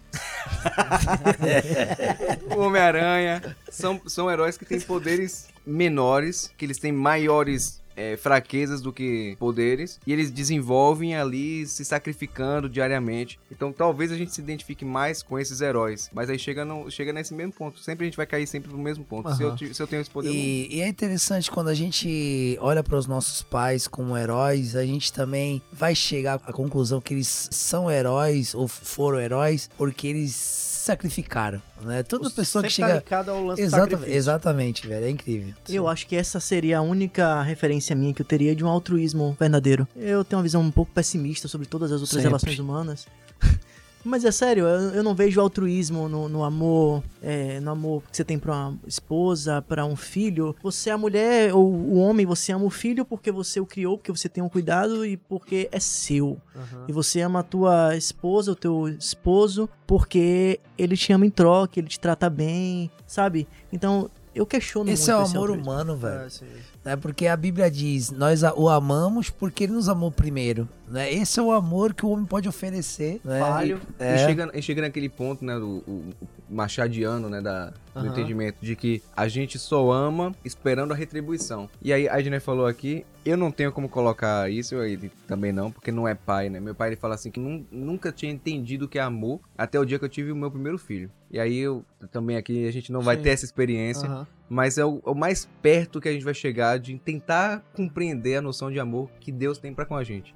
o 2.56 2.60
Homem-Aranha. 2.62 3.56
São, 3.70 4.02
são 4.08 4.30
heróis 4.32 4.58
que 4.58 4.66
têm 4.66 4.80
poderes 4.80 5.48
menores, 5.66 6.52
que 6.58 6.66
eles 6.66 6.78
têm 6.80 6.92
maiores 6.92 7.80
é, 7.98 8.16
fraquezas 8.16 8.80
do 8.82 8.94
que 8.94 9.36
poderes, 9.40 10.00
e 10.06 10.14
eles 10.14 10.30
desenvolvem 10.30 11.16
ali 11.16 11.66
se 11.66 11.84
sacrificando 11.84 12.70
diariamente. 12.70 13.40
Então 13.52 13.74
talvez 13.74 14.12
a 14.12 14.16
gente 14.16 14.34
se 14.34 14.40
identifique 14.40 14.86
mais 14.86 15.24
com 15.24 15.40
esses 15.40 15.60
heróis, 15.60 16.10
mas 16.14 16.30
aí 16.30 16.38
chega, 16.38 16.64
no, 16.64 16.90
chega 16.92 17.12
nesse 17.12 17.34
mesmo 17.34 17.52
ponto. 17.52 17.80
Sempre 17.80 18.06
a 18.06 18.08
gente 18.08 18.18
vai 18.18 18.28
cair 18.28 18.46
sempre 18.46 18.72
no 18.72 18.78
mesmo 18.78 19.04
ponto. 19.04 19.34
Se, 19.36 19.42
eu, 19.44 19.58
se 19.58 19.82
eu 19.82 19.88
tenho 19.88 20.02
esse 20.02 20.10
poder, 20.10 20.30
E, 20.30 20.76
e 20.76 20.82
é 20.82 20.88
interessante 20.88 21.50
quando 21.50 21.70
a 21.70 21.74
gente 21.74 22.58
olha 22.62 22.84
para 22.84 22.96
os 22.96 23.08
nossos 23.08 23.42
pais 23.42 23.88
como 23.88 24.16
heróis, 24.16 24.76
a 24.76 24.86
gente 24.86 25.12
também 25.12 25.62
vai 25.72 25.96
chegar 25.96 26.36
à 26.46 26.54
conclusão 26.54 27.02
que 27.02 27.16
eles 27.16 27.50
são 27.52 27.90
heróis 27.90 28.54
ou 28.54 28.68
foram 28.68 29.20
heróis 29.20 29.70
porque 29.78 30.08
eles 30.08 30.77
sacrificaram, 30.88 31.62
né? 31.82 32.04
Toda 32.04 32.30
pessoa 32.30 32.64
que 32.64 32.70
chega 32.70 33.04
ao 33.28 33.46
lance 33.46 33.62
do 33.62 33.66
Exatamente, 33.66 34.12
exatamente, 34.12 34.88
velho, 34.88 35.06
é 35.06 35.10
incrível. 35.10 35.54
Eu 35.70 35.88
acho 35.88 36.08
que 36.08 36.16
essa 36.16 36.40
seria 36.40 36.80
a 36.80 36.82
única 36.82 37.42
referência 37.42 37.96
minha 37.96 38.14
que 38.14 38.22
eu 38.22 38.26
teria 38.26 38.56
de 38.56 38.64
um 38.64 38.68
altruísmo 38.68 39.36
verdadeiro. 39.40 39.88
Eu 39.96 40.24
tenho 40.24 40.38
uma 40.38 40.44
visão 40.44 40.62
um 40.62 40.72
pouco 40.72 40.92
pessimista 40.92 41.48
sobre 41.48 41.68
todas 41.68 41.92
as 41.92 42.02
outras 42.02 42.22
Sempre. 42.22 42.28
relações 42.28 42.60
humanas. 42.60 43.08
Mas 44.04 44.24
é 44.24 44.32
sério, 44.32 44.66
eu, 44.66 44.96
eu 44.96 45.04
não 45.04 45.14
vejo 45.14 45.42
altruísmo 45.42 46.08
no, 46.08 46.30
no 46.30 46.44
amor, 46.44 47.04
é, 47.22 47.60
no 47.60 47.72
amor 47.72 48.04
que 48.10 48.16
você 48.16 48.24
tem 48.24 48.40
pra 48.40 48.54
uma 48.54 48.80
esposa, 48.88 49.62
pra 49.62 49.86
um 49.86 49.96
filho. 49.96 50.56
Você 50.64 50.90
é 50.90 50.94
a 50.94 50.98
mulher 50.98 51.54
ou 51.54 51.70
o 51.70 51.98
homem, 51.98 52.26
você 52.26 52.52
ama 52.52 52.66
o 52.66 52.70
filho 52.70 53.04
porque 53.04 53.32
você 53.32 53.60
o 53.60 53.66
criou, 53.66 53.98
porque 53.98 54.12
você 54.12 54.30
tem 54.30 54.44
um 54.44 54.50
cuidado 54.50 55.06
e 55.06 55.18
porque 55.18 55.68
é 55.72 55.80
seu. 55.80 56.38
Aham. 56.56 56.86
E 56.88 56.92
você 56.94 57.22
ama 57.22 57.40
a 57.40 57.44
tua 57.44 57.96
esposa, 57.98 58.52
o 58.52 58.56
teu 58.56 58.88
esposo, 58.88 59.70
porque 59.86 60.60
ele 60.78 60.96
te 60.96 61.12
ama 61.12 61.26
em 61.26 61.30
troca, 61.30 61.80
ele 61.80 61.88
te 61.88 62.00
trata 62.00 62.30
bem, 62.30 62.90
sabe? 63.06 63.48
Então, 63.72 64.10
eu 64.38 64.46
questiono 64.46 64.90
Esse 64.90 65.10
é 65.12 65.16
o 65.16 65.20
muito 65.20 65.32
amor 65.32 65.50
altruísmo. 65.50 65.72
humano, 65.72 65.98
velho. 65.98 66.22
É, 66.26 66.30
sim. 66.30 66.46
né? 66.86 66.96
Porque 66.96 67.28
a 67.28 67.36
Bíblia 67.36 67.70
diz, 67.70 68.12
nós 68.12 68.42
o 68.56 68.70
amamos 68.70 69.30
porque 69.30 69.64
ele 69.66 69.74
nos 69.74 69.90
amou 69.90 70.12
primeiro, 70.12 70.68
né? 70.88 71.12
Esse 71.12 71.40
é 71.40 71.44
o 71.44 71.52
amor 71.52 71.94
que 71.94 72.06
o 72.06 72.10
homem 72.10 72.26
pode 72.26 72.48
oferecer, 72.48 73.20
né? 73.24 73.40
falho. 73.40 73.82
É. 74.00 74.16
E, 74.16 74.20
chega, 74.20 74.52
e 74.54 74.62
chega 74.62 74.82
naquele 74.82 75.10
ponto, 75.10 75.44
né? 75.44 75.58
do- 75.60 75.84
o, 75.88 76.04
machadiano, 76.50 77.30
né, 77.30 77.42
da, 77.42 77.68
do 77.94 78.00
Aham. 78.00 78.08
entendimento 78.08 78.58
de 78.62 78.76
que 78.76 79.02
a 79.16 79.28
gente 79.28 79.58
só 79.60 79.92
ama 79.92 80.34
esperando 80.44 80.92
a 80.94 80.96
retribuição. 80.96 81.70
E 81.82 81.92
aí 81.94 82.08
a 82.08 82.22
Gina 82.22 82.40
falou 82.40 82.66
aqui, 82.66 83.06
eu 83.26 83.36
não 83.38 83.52
tenho 83.52 83.72
como 83.72 83.90
colocar 83.90 84.50
isso, 84.50 84.76
ele 84.82 85.12
também 85.28 85.52
não, 85.52 85.72
porque 85.72 85.92
não 85.92 86.08
é 86.08 86.16
pai, 86.16 86.50
né? 86.50 86.60
Meu 86.60 86.74
pai 86.76 86.90
ele 86.90 86.96
fala 86.96 87.16
assim 87.16 87.30
que 87.32 87.40
nun- 87.40 87.66
nunca 87.72 88.12
tinha 88.12 88.32
entendido 88.32 88.86
o 88.86 88.88
que 88.88 88.98
é 89.00 89.02
amor 89.02 89.40
até 89.58 89.80
o 89.80 89.86
dia 89.86 90.00
que 90.00 90.06
eu 90.06 90.10
tive 90.10 90.32
o 90.32 90.36
meu 90.36 90.50
primeiro 90.52 90.78
filho. 90.78 91.10
E 91.30 91.40
aí 91.40 91.58
eu 91.58 91.84
também 92.12 92.38
aqui 92.38 92.68
a 92.68 92.72
gente 92.72 92.92
não 92.92 93.02
vai 93.02 93.18
Sim. 93.18 93.24
ter 93.24 93.30
essa 93.32 93.46
experiência, 93.46 94.08
Aham. 94.08 94.28
Mas 94.50 94.78
é 94.78 94.86
o, 94.86 95.02
é 95.06 95.10
o 95.10 95.16
mais 95.16 95.48
perto 95.62 96.00
que 96.00 96.08
a 96.08 96.12
gente 96.12 96.24
vai 96.24 96.34
chegar 96.34 96.80
de 96.80 96.98
tentar 96.98 97.64
compreender 97.74 98.38
a 98.38 98.42
noção 98.42 98.72
de 98.72 98.80
amor 98.80 99.10
que 99.20 99.32
Deus 99.32 99.58
tem 99.58 99.74
pra 99.74 99.86
com 99.86 99.96
a 99.96 100.04
gente. 100.04 100.34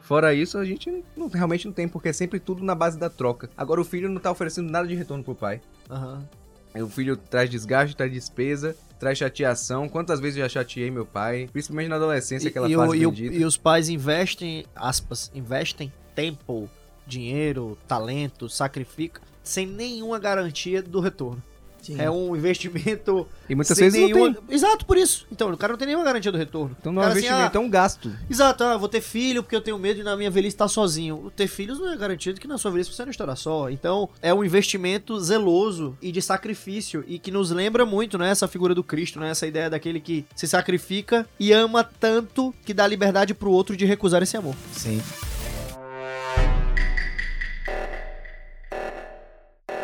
Fora 0.00 0.34
isso, 0.34 0.58
a 0.58 0.64
gente 0.64 1.02
não- 1.16 1.28
realmente 1.28 1.66
não 1.66 1.72
tem, 1.72 1.88
porque 1.88 2.08
é 2.08 2.12
sempre 2.12 2.38
tudo 2.38 2.62
na 2.62 2.74
base 2.74 2.98
da 2.98 3.08
troca. 3.08 3.48
Agora 3.56 3.80
o 3.80 3.84
filho 3.84 4.08
não 4.08 4.20
tá 4.20 4.30
oferecendo 4.30 4.70
nada 4.70 4.86
de 4.86 4.94
retorno 4.94 5.24
pro 5.24 5.34
pai. 5.34 5.60
Aham. 5.90 6.26
O 6.76 6.88
filho 6.88 7.16
traz 7.16 7.48
desgaste, 7.48 7.96
traz 7.96 8.12
despesa, 8.12 8.76
traz 8.98 9.16
chateação. 9.18 9.88
Quantas 9.88 10.18
vezes 10.18 10.36
eu 10.38 10.42
já 10.42 10.48
chateei 10.48 10.90
meu 10.90 11.06
pai? 11.06 11.48
Principalmente 11.52 11.88
na 11.88 11.96
adolescência, 11.96 12.48
aquela 12.50 12.68
e, 12.68 12.74
fase 12.74 12.96
e 12.96 13.06
bendita. 13.06 13.34
e 13.36 13.44
os 13.44 13.56
pais 13.56 13.88
investem, 13.88 14.64
aspas, 14.74 15.30
investem 15.34 15.92
tempo, 16.16 16.68
dinheiro, 17.06 17.78
talento, 17.86 18.48
sacrificam, 18.48 19.22
sem 19.42 19.66
nenhuma 19.66 20.18
garantia 20.18 20.82
do 20.82 20.98
retorno. 21.00 21.40
Sim. 21.84 22.00
É 22.00 22.10
um 22.10 22.34
investimento. 22.34 23.26
E 23.46 23.54
muitas 23.54 23.76
sem 23.76 23.90
vezes 23.90 24.00
não 24.00 24.08
nenhuma... 24.08 24.34
tem. 24.34 24.54
Exato, 24.54 24.86
por 24.86 24.96
isso. 24.96 25.26
Então, 25.30 25.52
o 25.52 25.56
cara 25.56 25.74
não 25.74 25.78
tem 25.78 25.86
nenhuma 25.86 26.04
garantia 26.04 26.32
do 26.32 26.38
retorno. 26.38 26.74
Então 26.80 26.90
não 26.90 27.02
é 27.02 27.06
um 27.06 27.08
assim, 27.10 27.18
investimento, 27.26 27.58
é 27.58 27.60
um 27.60 27.68
gasto. 27.68 28.10
Exato, 28.30 28.64
ah, 28.64 28.72
eu 28.72 28.78
vou 28.78 28.88
ter 28.88 29.02
filho 29.02 29.42
porque 29.42 29.54
eu 29.54 29.60
tenho 29.60 29.78
medo 29.78 29.96
de 29.96 30.02
na 30.02 30.16
minha 30.16 30.30
velhice 30.30 30.54
estar 30.54 30.66
sozinho. 30.66 31.30
Ter 31.36 31.46
filhos 31.46 31.78
não 31.78 31.92
é 31.92 31.96
garantido 31.96 32.40
que 32.40 32.48
na 32.48 32.56
sua 32.56 32.70
velhice 32.70 32.90
você 32.90 33.02
não 33.02 33.10
estará 33.10 33.36
só. 33.36 33.68
Então, 33.68 34.08
é 34.22 34.32
um 34.32 34.42
investimento 34.42 35.20
zeloso 35.20 35.94
e 36.00 36.10
de 36.10 36.22
sacrifício 36.22 37.04
e 37.06 37.18
que 37.18 37.30
nos 37.30 37.50
lembra 37.50 37.84
muito, 37.84 38.16
né, 38.16 38.30
essa 38.30 38.48
figura 38.48 38.74
do 38.74 38.82
Cristo, 38.82 39.20
né, 39.20 39.28
essa 39.28 39.46
ideia 39.46 39.68
daquele 39.68 40.00
que 40.00 40.24
se 40.34 40.48
sacrifica 40.48 41.28
e 41.38 41.52
ama 41.52 41.84
tanto 41.84 42.54
que 42.64 42.72
dá 42.72 42.86
liberdade 42.86 43.34
pro 43.34 43.50
outro 43.50 43.76
de 43.76 43.84
recusar 43.84 44.22
esse 44.22 44.38
amor. 44.38 44.54
Sim. 44.72 45.02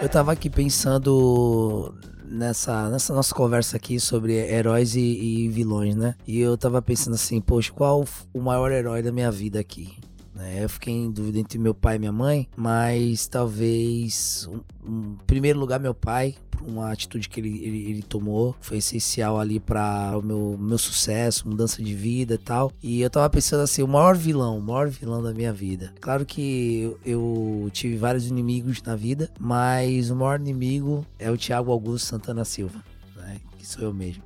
Eu 0.01 0.09
tava 0.09 0.33
aqui 0.33 0.49
pensando 0.49 1.95
nessa, 2.25 2.89
nessa 2.89 3.13
nossa 3.13 3.35
conversa 3.35 3.77
aqui 3.77 4.01
sobre 4.01 4.33
heróis 4.33 4.95
e, 4.95 5.01
e 5.01 5.49
vilões, 5.49 5.95
né? 5.95 6.15
E 6.27 6.41
eu 6.41 6.57
tava 6.57 6.81
pensando 6.81 7.15
assim, 7.15 7.39
poxa, 7.39 7.71
qual 7.71 8.07
o 8.33 8.41
maior 8.41 8.73
herói 8.73 9.03
da 9.03 9.13
minha 9.13 9.31
vida 9.31 9.61
aqui? 9.61 9.95
Né? 10.41 10.65
Eu 10.65 10.69
fiquei 10.71 10.93
em 10.95 11.11
dúvida 11.11 11.39
entre 11.39 11.59
meu 11.59 11.75
pai 11.75 11.97
e 11.97 11.99
minha 11.99 12.11
mãe, 12.13 12.49
mas 12.57 13.27
talvez, 13.29 14.49
um, 14.51 14.61
um- 14.91 15.13
em 15.13 15.27
primeiro 15.27 15.59
lugar, 15.61 15.79
meu 15.79 15.95
pai, 15.95 16.35
por 16.51 16.67
uma 16.67 16.91
atitude 16.91 17.29
que 17.29 17.39
ele, 17.41 17.63
ele, 17.63 17.91
ele 17.91 18.03
tomou, 18.03 18.57
foi 18.61 18.79
essencial 18.79 19.39
ali 19.39 19.61
para 19.61 20.17
o 20.19 20.23
meu, 20.23 20.57
meu 20.59 20.79
sucesso, 20.79 21.47
mudança 21.47 21.83
de 21.83 21.95
vida 21.95 22.35
e 22.35 22.39
tal. 22.39 22.73
E 22.83 23.03
eu 23.03 23.11
tava 23.11 23.29
pensando 23.29 23.61
assim, 23.61 23.83
o 23.83 23.89
maior 23.89 24.17
vilão, 24.17 24.59
o 24.59 24.63
maior 24.63 24.89
vilão 24.89 25.23
da 25.23 25.33
minha 25.35 25.53
vida. 25.53 25.93
Claro 26.01 26.25
que 26.25 26.81
eu, 26.81 26.99
eu 27.05 27.71
tive 27.71 27.97
vários 27.97 28.27
inimigos 28.27 28.83
na 28.83 28.97
vida, 28.97 29.31
mas 29.39 30.11
o 30.11 30.17
maior 30.17 30.41
inimigo 30.41 31.05
é 31.19 31.31
o 31.31 31.37
Thiago 31.37 31.71
Augusto 31.71 32.07
Santana 32.07 32.45
Silva, 32.47 32.83
né? 33.17 33.37
Que 33.59 33.67
sou 33.67 33.83
eu 33.85 33.93
mesmo. 33.95 34.23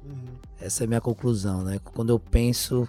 Essa 0.61 0.83
é 0.83 0.87
a 0.87 0.88
minha 0.88 1.00
conclusão, 1.00 1.62
né? 1.64 1.78
Quando 1.85 2.11
eu 2.11 2.18
penso 2.21 2.88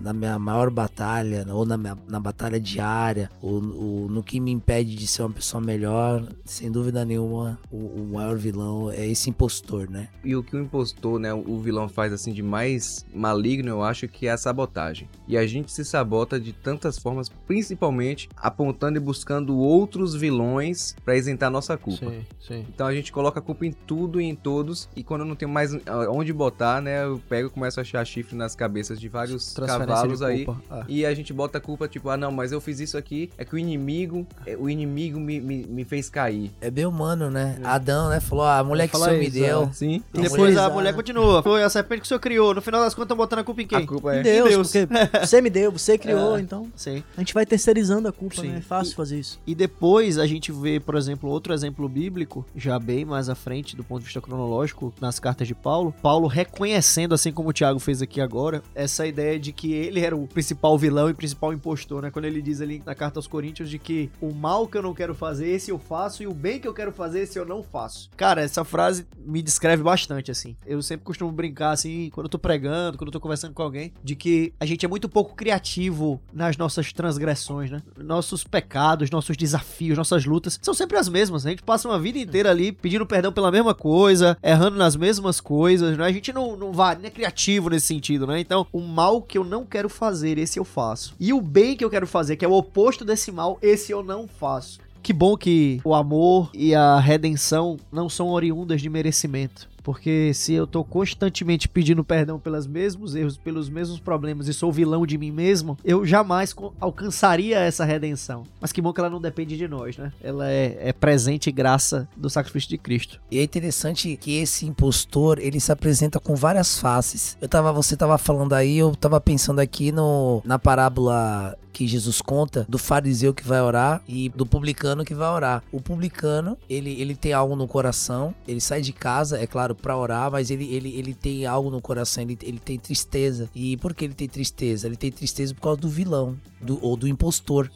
na 0.00 0.12
minha 0.12 0.38
maior 0.38 0.70
batalha, 0.70 1.46
ou 1.50 1.64
na, 1.64 1.76
minha, 1.76 1.96
na 2.08 2.20
batalha 2.20 2.60
diária, 2.60 3.30
ou, 3.42 3.54
ou 3.54 4.08
no 4.08 4.22
que 4.22 4.40
me 4.40 4.50
impede 4.50 4.94
de 4.94 5.06
ser 5.06 5.22
uma 5.22 5.32
pessoa 5.32 5.60
melhor, 5.60 6.26
sem 6.44 6.70
dúvida 6.70 7.04
nenhuma, 7.04 7.58
o, 7.70 7.76
o 7.76 8.10
maior 8.14 8.36
vilão 8.36 8.90
é 8.90 9.06
esse 9.06 9.30
impostor, 9.30 9.90
né? 9.90 10.08
E 10.24 10.34
o 10.36 10.42
que 10.42 10.56
o 10.56 10.60
impostor, 10.60 11.18
né, 11.18 11.32
o 11.32 11.58
vilão 11.58 11.88
faz 11.88 12.12
assim 12.12 12.32
de 12.32 12.42
mais 12.42 13.04
maligno, 13.14 13.68
eu 13.68 13.82
acho 13.82 14.08
que 14.08 14.26
é 14.26 14.30
a 14.30 14.36
sabotagem. 14.36 15.08
E 15.26 15.36
a 15.36 15.46
gente 15.46 15.70
se 15.72 15.84
sabota 15.84 16.40
de 16.40 16.52
tantas 16.52 16.98
formas, 16.98 17.28
principalmente 17.28 18.28
apontando 18.36 18.98
e 18.98 19.00
buscando 19.00 19.56
outros 19.56 20.14
vilões 20.14 20.94
pra 21.04 21.16
isentar 21.16 21.50
nossa 21.50 21.76
culpa. 21.76 22.10
Sim, 22.10 22.26
sim. 22.40 22.66
Então 22.68 22.86
a 22.86 22.94
gente 22.94 23.12
coloca 23.12 23.40
a 23.40 23.42
culpa 23.42 23.66
em 23.66 23.72
tudo 23.72 24.20
e 24.20 24.24
em 24.24 24.34
todos, 24.34 24.88
e 24.94 25.02
quando 25.02 25.22
eu 25.22 25.26
não 25.26 25.36
tenho 25.36 25.50
mais 25.50 25.74
ah, 25.74 26.10
onde 26.10 26.32
botar, 26.32 26.80
né, 26.80 27.04
eu 27.04 27.20
pego 27.28 27.48
e 27.48 27.50
começo 27.50 27.80
a 27.80 27.82
achar 27.82 28.04
chifre 28.04 28.36
nas 28.36 28.54
cabeças 28.54 29.00
de 29.00 29.08
vários 29.08 29.57
cavalos 29.66 30.18
de 30.20 30.24
aí. 30.24 30.46
Ah. 30.70 30.84
E 30.88 31.04
a 31.06 31.14
gente 31.14 31.32
bota 31.32 31.58
a 31.58 31.60
culpa, 31.60 31.88
tipo, 31.88 32.08
ah 32.08 32.16
não, 32.16 32.30
mas 32.32 32.52
eu 32.52 32.60
fiz 32.60 32.80
isso 32.80 32.96
aqui, 32.96 33.30
é 33.38 33.44
que 33.44 33.54
o 33.54 33.58
inimigo, 33.58 34.26
é, 34.46 34.56
o 34.56 34.68
inimigo 34.68 35.18
me, 35.18 35.40
me, 35.40 35.64
me 35.66 35.84
fez 35.84 36.08
cair. 36.08 36.50
É 36.60 36.70
bem 36.70 36.86
humano, 36.86 37.30
né? 37.30 37.58
Adão, 37.64 38.08
né? 38.08 38.20
Falou, 38.20 38.44
ah, 38.44 38.58
a 38.58 38.64
mulher 38.64 38.88
que 38.88 38.96
o 38.96 39.10
me 39.18 39.30
deu. 39.30 39.70
Sim. 39.72 40.02
E 40.14 40.18
A 40.18 40.22
depois 40.22 40.40
mulher- 40.54 40.58
a 40.58 40.70
mulher 40.70 40.94
continua. 40.94 41.42
Foi 41.42 41.62
a 41.62 41.68
serpente 41.70 42.00
que 42.02 42.04
o 42.06 42.08
senhor 42.08 42.20
criou. 42.20 42.54
No 42.54 42.60
final 42.62 42.80
das 42.82 42.94
contas, 42.94 43.06
estão 43.06 43.16
botando 43.16 43.40
a 43.40 43.44
culpa 43.44 43.62
em 43.62 43.66
quem? 43.66 43.78
A 43.78 43.86
culpa 43.86 44.14
é. 44.14 44.20
Em 44.20 44.22
Deus, 44.22 44.48
Deus. 44.50 44.72
porque 44.72 44.86
você 45.26 45.40
me 45.40 45.50
deu, 45.50 45.72
você 45.72 45.96
criou, 45.98 46.36
É. 46.36 46.40
então 46.40 46.68
Sim. 46.76 47.02
a 47.16 47.20
gente 47.20 47.34
vai 47.34 47.44
terceirizando 47.46 48.08
a 48.08 48.12
culpa, 48.12 48.36
Sim. 48.42 48.48
né? 48.48 48.58
É 48.58 48.60
fácil 48.60 48.94
fazer 48.94 49.18
isso. 49.18 49.38
E 49.46 49.54
depois 49.54 50.18
a 50.18 50.26
gente 50.26 50.52
vê, 50.52 50.78
por 50.80 50.94
exemplo, 50.96 51.28
outro 51.30 51.52
exemplo 51.52 51.88
bíblico, 51.88 52.44
já 52.56 52.78
bem 52.78 53.04
mais 53.04 53.28
à 53.28 53.34
frente 53.34 53.76
do 53.76 53.84
ponto 53.84 54.00
de 54.00 54.04
vista 54.06 54.20
cronológico, 54.20 54.92
nas 55.00 55.18
cartas 55.18 55.46
de 55.48 55.54
Paulo. 55.54 55.94
Paulo 56.02 56.26
reconhecendo, 56.28 57.14
assim 57.14 57.32
como 57.32 57.50
o 57.50 57.52
Thiago 57.52 57.78
fez 57.78 58.02
aqui 58.02 58.20
agora, 58.20 58.62
essa 58.74 59.06
ideia 59.06 59.38
de 59.38 59.47
que 59.52 59.72
ele 59.72 60.00
era 60.00 60.16
o 60.16 60.26
principal 60.26 60.78
vilão 60.78 61.08
e 61.08 61.14
principal 61.14 61.52
impostor, 61.52 62.02
né? 62.02 62.10
Quando 62.10 62.24
ele 62.24 62.42
diz 62.42 62.60
ali 62.60 62.82
na 62.84 62.94
carta 62.94 63.18
aos 63.18 63.26
Coríntios 63.26 63.70
de 63.70 63.78
que 63.78 64.10
o 64.20 64.32
mal 64.32 64.66
que 64.66 64.76
eu 64.76 64.82
não 64.82 64.94
quero 64.94 65.14
fazer, 65.14 65.48
esse 65.48 65.70
eu 65.70 65.78
faço, 65.78 66.22
e 66.22 66.26
o 66.26 66.34
bem 66.34 66.60
que 66.60 66.68
eu 66.68 66.74
quero 66.74 66.92
fazer, 66.92 67.20
esse 67.20 67.38
eu 67.38 67.44
não 67.44 67.62
faço. 67.62 68.10
Cara, 68.16 68.42
essa 68.42 68.64
frase 68.64 69.06
me 69.18 69.42
descreve 69.42 69.82
bastante, 69.82 70.30
assim. 70.30 70.56
Eu 70.66 70.82
sempre 70.82 71.04
costumo 71.04 71.30
brincar, 71.32 71.70
assim, 71.70 72.10
quando 72.12 72.26
eu 72.26 72.30
tô 72.30 72.38
pregando, 72.38 72.98
quando 72.98 73.08
eu 73.08 73.12
tô 73.12 73.20
conversando 73.20 73.54
com 73.54 73.62
alguém, 73.62 73.92
de 74.02 74.16
que 74.16 74.52
a 74.58 74.66
gente 74.66 74.84
é 74.84 74.88
muito 74.88 75.08
pouco 75.08 75.34
criativo 75.34 76.20
nas 76.32 76.56
nossas 76.56 76.92
transgressões, 76.92 77.70
né? 77.70 77.82
Nossos 77.96 78.44
pecados, 78.44 79.10
nossos 79.10 79.36
desafios, 79.36 79.96
nossas 79.96 80.24
lutas 80.24 80.58
são 80.62 80.74
sempre 80.74 80.96
as 80.96 81.08
mesmas. 81.08 81.46
A 81.46 81.50
gente 81.50 81.62
passa 81.62 81.88
uma 81.88 81.98
vida 81.98 82.18
inteira 82.18 82.50
ali 82.50 82.72
pedindo 82.72 83.06
perdão 83.06 83.32
pela 83.32 83.50
mesma 83.50 83.74
coisa, 83.74 84.36
errando 84.42 84.76
nas 84.76 84.96
mesmas 84.96 85.40
coisas, 85.40 85.96
né? 85.96 86.04
A 86.04 86.12
gente 86.12 86.32
não, 86.32 86.56
não 86.56 86.72
vai, 86.72 86.96
não 86.96 87.04
é 87.04 87.10
criativo 87.10 87.70
nesse 87.70 87.86
sentido, 87.86 88.26
né? 88.26 88.40
Então, 88.40 88.66
o 88.72 88.80
mal 88.80 89.22
que 89.22 89.37
eu 89.38 89.44
não 89.44 89.64
quero 89.64 89.88
fazer, 89.88 90.36
esse 90.36 90.58
eu 90.58 90.64
faço. 90.64 91.14
E 91.18 91.32
o 91.32 91.40
bem 91.40 91.76
que 91.76 91.84
eu 91.84 91.90
quero 91.90 92.06
fazer, 92.06 92.36
que 92.36 92.44
é 92.44 92.48
o 92.48 92.52
oposto 92.52 93.04
desse 93.04 93.32
mal, 93.32 93.58
esse 93.62 93.92
eu 93.92 94.02
não 94.02 94.26
faço. 94.26 94.80
Que 95.02 95.12
bom 95.12 95.36
que 95.36 95.80
o 95.84 95.94
amor 95.94 96.50
e 96.52 96.74
a 96.74 96.98
redenção 96.98 97.78
não 97.90 98.08
são 98.08 98.28
oriundas 98.28 98.82
de 98.82 98.90
merecimento. 98.90 99.68
Porque 99.88 100.34
se 100.34 100.52
eu 100.52 100.66
tô 100.66 100.84
constantemente 100.84 101.66
pedindo 101.66 102.04
perdão 102.04 102.38
pelos 102.38 102.66
mesmos 102.66 103.14
erros, 103.14 103.38
pelos 103.38 103.70
mesmos 103.70 103.98
problemas 103.98 104.46
e 104.46 104.52
sou 104.52 104.70
vilão 104.70 105.06
de 105.06 105.16
mim 105.16 105.32
mesmo, 105.32 105.78
eu 105.82 106.04
jamais 106.04 106.54
alcançaria 106.78 107.58
essa 107.58 107.86
redenção. 107.86 108.42
Mas 108.60 108.70
que 108.70 108.82
bom 108.82 108.92
que 108.92 109.00
ela 109.00 109.08
não 109.08 109.18
depende 109.18 109.56
de 109.56 109.66
nós, 109.66 109.96
né? 109.96 110.12
Ela 110.22 110.50
é, 110.50 110.76
é 110.78 110.92
presente 110.92 111.48
e 111.48 111.52
graça 111.52 112.06
do 112.14 112.28
sacrifício 112.28 112.68
de 112.68 112.76
Cristo. 112.76 113.18
E 113.30 113.38
é 113.38 113.42
interessante 113.42 114.14
que 114.18 114.36
esse 114.36 114.66
impostor, 114.66 115.38
ele 115.38 115.58
se 115.58 115.72
apresenta 115.72 116.20
com 116.20 116.36
várias 116.36 116.78
faces. 116.78 117.38
Eu 117.40 117.48
tava, 117.48 117.72
você 117.72 117.96
tava 117.96 118.18
falando 118.18 118.52
aí, 118.52 118.76
eu 118.76 118.94
tava 118.94 119.18
pensando 119.18 119.58
aqui 119.58 119.90
no 119.90 120.42
na 120.44 120.58
parábola 120.58 121.56
que 121.78 121.86
Jesus 121.86 122.20
conta 122.20 122.66
do 122.68 122.76
fariseu 122.76 123.32
que 123.32 123.46
vai 123.46 123.62
orar 123.62 124.02
e 124.08 124.28
do 124.30 124.44
publicano 124.44 125.04
que 125.04 125.14
vai 125.14 125.28
orar. 125.28 125.62
O 125.70 125.80
publicano, 125.80 126.58
ele, 126.68 127.00
ele 127.00 127.14
tem 127.14 127.32
algo 127.32 127.54
no 127.54 127.68
coração, 127.68 128.34
ele 128.48 128.60
sai 128.60 128.80
de 128.80 128.92
casa, 128.92 129.38
é 129.38 129.46
claro, 129.46 129.76
pra 129.76 129.96
orar, 129.96 130.28
mas 130.28 130.50
ele, 130.50 130.64
ele, 130.74 130.92
ele 130.98 131.14
tem 131.14 131.46
algo 131.46 131.70
no 131.70 131.80
coração, 131.80 132.24
ele, 132.24 132.36
ele 132.42 132.58
tem 132.58 132.76
tristeza. 132.80 133.48
E 133.54 133.76
por 133.76 133.94
que 133.94 134.04
ele 134.06 134.14
tem 134.14 134.28
tristeza? 134.28 134.88
Ele 134.88 134.96
tem 134.96 135.12
tristeza 135.12 135.54
por 135.54 135.60
causa 135.60 135.80
do 135.80 135.88
vilão, 135.88 136.36
do, 136.60 136.84
ou 136.84 136.96
do 136.96 137.06
impostor 137.06 137.70